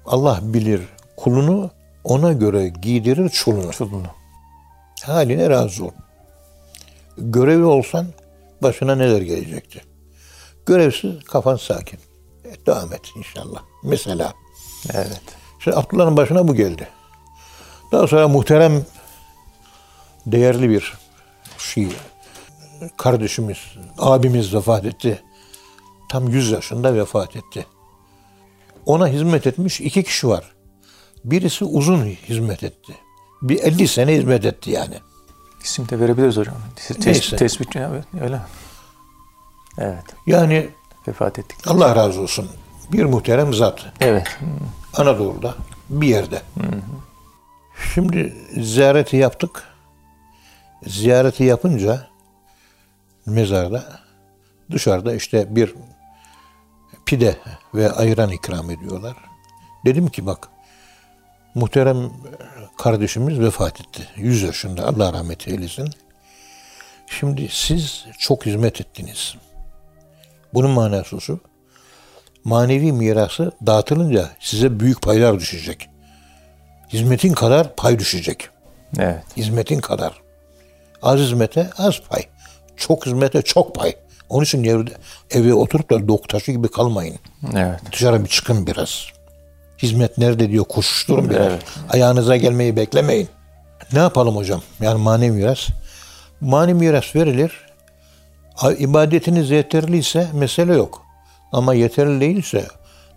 [0.07, 0.81] Allah bilir
[1.17, 1.71] kulunu
[2.05, 3.73] ona göre giydirir çulunu.
[3.73, 4.07] Çulunu.
[5.03, 5.91] Haline razı ol.
[7.19, 8.07] Görevli olsan
[8.63, 9.83] başına neler gelecekti?
[10.67, 11.99] Görevsiz kafan sakin.
[12.45, 13.63] E, devam et inşallah.
[13.83, 14.35] Mesela.
[14.95, 15.23] Evet.
[15.59, 16.89] Şimdi Abdullah'ın başına bu geldi.
[17.93, 18.87] Daha sonra muhterem
[20.27, 20.95] değerli bir
[21.59, 21.89] şey
[22.97, 23.59] kardeşimiz,
[23.99, 25.23] abimiz vefat etti.
[26.09, 27.67] Tam 100 yaşında vefat etti.
[28.87, 30.45] Ona hizmet etmiş iki kişi var.
[31.25, 32.95] Birisi uzun hizmet etti.
[33.43, 34.95] Bir 50 sene hizmet etti yani.
[35.65, 36.55] İsim de verebiliriz hocam.
[36.77, 38.41] Tes- tespit evet, öyle.
[39.79, 40.05] Evet.
[40.27, 40.71] Yani
[41.09, 41.59] Vefat ettik.
[41.67, 42.51] Allah razı olsun.
[42.93, 43.87] Bir muhterem zat.
[44.01, 44.39] Evet.
[44.95, 45.55] Anadolu'da
[45.91, 46.43] bir yerde.
[47.95, 49.63] Şimdi ziyareti yaptık.
[50.87, 52.07] Ziyareti yapınca
[53.27, 54.01] mezarda
[54.71, 55.75] dışarıda işte bir
[57.07, 57.37] pide
[57.75, 59.17] ve ayran ikram ediyorlar.
[59.85, 60.49] Dedim ki bak
[61.55, 62.11] muhterem
[62.79, 64.09] kardeşimiz vefat etti.
[64.17, 65.91] 100 yaşında Allah rahmet eylesin.
[67.07, 69.37] Şimdi siz çok hizmet ettiniz.
[70.57, 71.41] Bunun manası şu.
[72.45, 75.89] Manevi mirası dağıtılınca size büyük paylar düşecek.
[76.93, 78.49] Hizmetin kadar pay düşecek.
[78.99, 79.23] Evet.
[79.37, 80.13] Hizmetin kadar.
[81.03, 82.23] Az hizmete az pay.
[82.77, 83.97] Çok hizmete çok pay.
[84.29, 84.91] Onun için evde,
[85.31, 87.19] eve oturup da dok taşı gibi kalmayın.
[87.57, 87.81] Evet.
[87.93, 89.07] Dışarı bir çıkın biraz.
[89.79, 91.47] Hizmet nerede diyor koşuşturun biraz.
[91.47, 91.63] Evet.
[91.91, 93.29] Ayağınıza gelmeyi beklemeyin.
[93.93, 94.63] Ne yapalım hocam?
[94.81, 95.69] Yani manevi miras.
[96.41, 97.66] Manevi miras verilir.
[98.79, 101.03] İbadetiniz yeterliyse mesele yok.
[101.53, 102.67] Ama yeterli değilse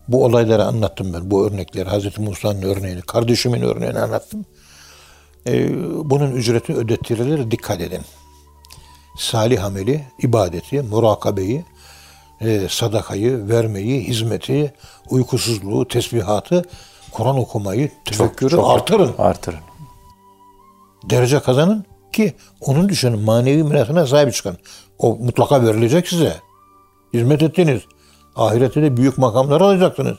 [0.08, 1.32] bu olayları anlattım ben.
[1.32, 4.46] Bu örnekleri Hazreti Musa'nın örneğini, kardeşimin örneğini anlattım.
[5.48, 5.70] Ee,
[6.10, 7.52] bunun ücreti ödettirilir.
[7.52, 8.02] Dikkat edin.
[9.18, 11.66] Salih ameli, ibadeti, murakabeyi,
[12.42, 14.74] e, sadakayı, vermeyi, hizmeti,
[15.10, 16.66] uykusuzluğu, tesbihatı,
[17.12, 19.14] Kur'an okumayı, tefekkürü çok- artırın.
[19.18, 19.60] Artırın.
[21.10, 24.58] Derece kazanın ki onun düşünün manevi mirasına sahip çıkın.
[25.00, 26.36] O mutlaka verilecek size.
[27.14, 27.82] Hizmet ettiniz.
[28.36, 30.18] Ahirette de büyük makamlar alacaksınız.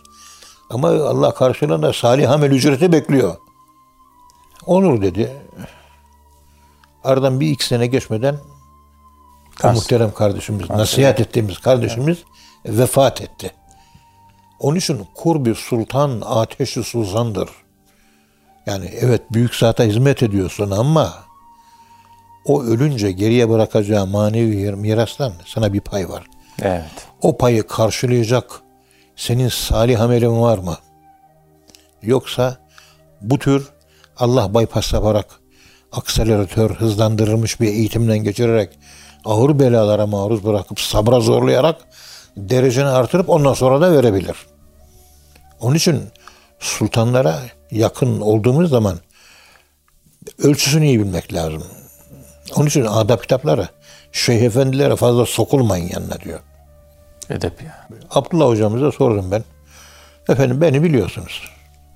[0.70, 3.36] Ama Allah karşılığında salih amel ücreti bekliyor.
[4.66, 5.32] Olur dedi.
[7.04, 8.38] Aradan bir iki sene geçmeden
[9.56, 9.76] Kas.
[9.76, 12.18] muhterem kardeşimiz, nasihat ettiğimiz kardeşimiz
[12.66, 13.50] vefat etti.
[14.60, 17.48] Onun için kurbi sultan ateşi suzandır.
[18.66, 21.14] Yani evet büyük zata hizmet ediyorsun ama
[22.44, 26.26] o ölünce geriye bırakacağı manevi mirastan sana bir pay var.
[26.62, 26.90] Evet.
[27.22, 28.60] O payı karşılayacak
[29.16, 30.76] senin salih amelin var mı?
[32.02, 32.56] Yoksa
[33.20, 33.68] bu tür
[34.16, 35.26] Allah bypass yaparak
[35.92, 38.78] akseleratör hızlandırılmış bir eğitimden geçirerek
[39.24, 41.76] ağır belalara maruz bırakıp sabra zorlayarak
[42.36, 44.36] dereceni artırıp ondan sonra da verebilir.
[45.60, 46.02] Onun için
[46.58, 47.38] sultanlara
[47.70, 48.98] yakın olduğumuz zaman
[50.38, 51.62] ölçüsünü iyi bilmek lazım.
[52.56, 53.68] Onun için adab kitapları
[54.12, 56.40] şeyh efendilere fazla sokulmayın yanına diyor.
[57.30, 57.88] Edep ya.
[58.10, 59.44] Abdullah hocamıza sordum ben.
[60.28, 61.42] Efendim beni biliyorsunuz.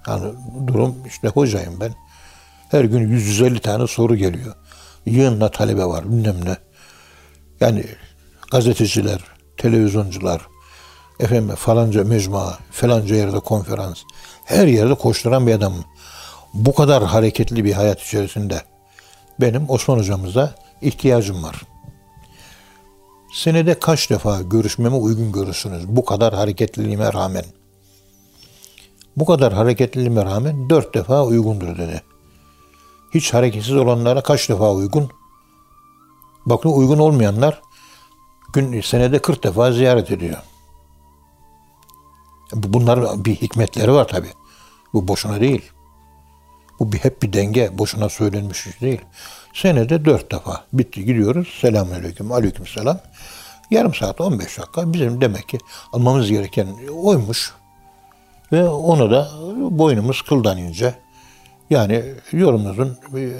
[0.09, 0.33] Yani
[0.67, 1.95] durum işte hocayım ben.
[2.71, 4.55] Her gün 150 tane soru geliyor.
[5.07, 6.57] Yığınla talebe var bilmem ne.
[7.61, 7.85] Yani
[8.51, 9.21] gazeteciler,
[9.57, 10.41] televizyoncular,
[11.21, 14.03] efendim falanca mecmua, falanca yerde konferans.
[14.45, 15.85] Her yerde koşturan bir adamım.
[16.55, 18.63] Bu kadar hareketli bir hayat içerisinde
[19.41, 21.63] benim Osman hocamıza ihtiyacım var.
[23.35, 27.45] Senede kaç defa görüşmeme uygun görürsünüz bu kadar hareketliliğime rağmen?
[29.17, 32.03] Bu kadar hareketliliğime rağmen dört defa uygundur dedi.
[33.15, 35.11] Hiç hareketsiz olanlara kaç defa uygun?
[36.47, 37.63] Bakın uygun olmayanlar
[38.53, 40.37] gün senede 40 defa ziyaret ediyor.
[42.53, 44.29] Bunların bir hikmetleri var tabi.
[44.93, 45.74] Bu boşuna değil.
[46.81, 47.79] Bu bir hep bir denge.
[47.79, 49.01] Boşuna söylenmiş iş değil.
[49.55, 50.65] Senede dört defa.
[50.73, 51.49] Bitti gidiyoruz.
[51.61, 52.33] Selamünaleyküm.
[52.33, 53.01] Aleyküm selam.
[53.71, 55.59] Yarım saat 15 dakika bizim demek ki
[55.93, 56.69] almamız gereken
[57.03, 57.53] oymuş.
[58.53, 59.31] Ve onu da
[59.71, 60.95] boynumuz kıldan ince.
[61.71, 63.31] Yani yolumuzun e,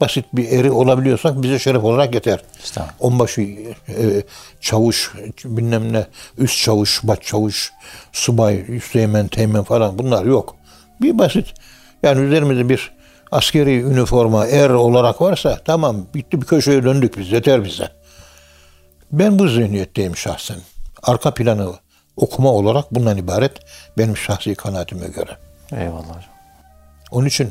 [0.00, 2.42] basit bir eri olabiliyorsak bize şeref olarak yeter.
[2.62, 2.94] Estağfurullah.
[3.00, 4.22] Onbaşı e,
[4.60, 5.12] çavuş,
[5.44, 6.06] bilmem ne,
[6.38, 7.72] üst çavuş, baş çavuş,
[8.12, 10.56] subay, üsteğmen, teğmen falan bunlar yok.
[11.00, 11.54] Bir basit.
[12.02, 12.92] Yani üzerimizde bir
[13.32, 17.88] askeri üniforma er olarak varsa tamam bitti bir köşeye döndük biz yeter bize.
[19.12, 20.58] Ben bu zihniyetteyim şahsen.
[21.02, 21.72] Arka planı
[22.16, 23.52] okuma olarak bundan ibaret
[23.98, 25.36] benim şahsi kanaatime göre.
[25.72, 26.22] Eyvallah.
[27.10, 27.50] Onun için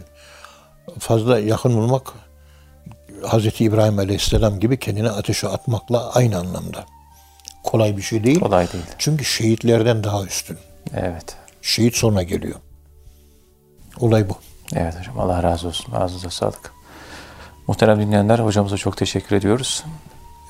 [1.00, 2.14] fazla yakın bulmak
[3.24, 3.62] Hz.
[3.62, 6.86] İbrahim Aleyhisselam gibi kendini ateşe atmakla aynı anlamda.
[7.64, 8.40] Kolay bir şey değil.
[8.40, 8.84] Kolay değil.
[8.98, 10.58] Çünkü şehitlerden daha üstün.
[10.96, 11.36] Evet.
[11.62, 12.56] Şehit sonra geliyor.
[14.00, 14.34] Olay bu.
[14.76, 15.20] Evet hocam.
[15.20, 15.94] Allah razı olsun.
[15.94, 16.74] Ağzınıza sağlık.
[17.68, 19.84] Muhterem dinleyenler hocamıza çok teşekkür ediyoruz.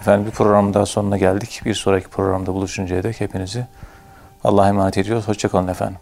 [0.02, 1.62] Efendim bir program daha sonuna geldik.
[1.66, 3.66] Bir sonraki programda buluşuncaya dek hepinizi
[4.44, 5.28] Allah'a emanet ediyoruz.
[5.28, 5.98] Hoşçakalın efendim.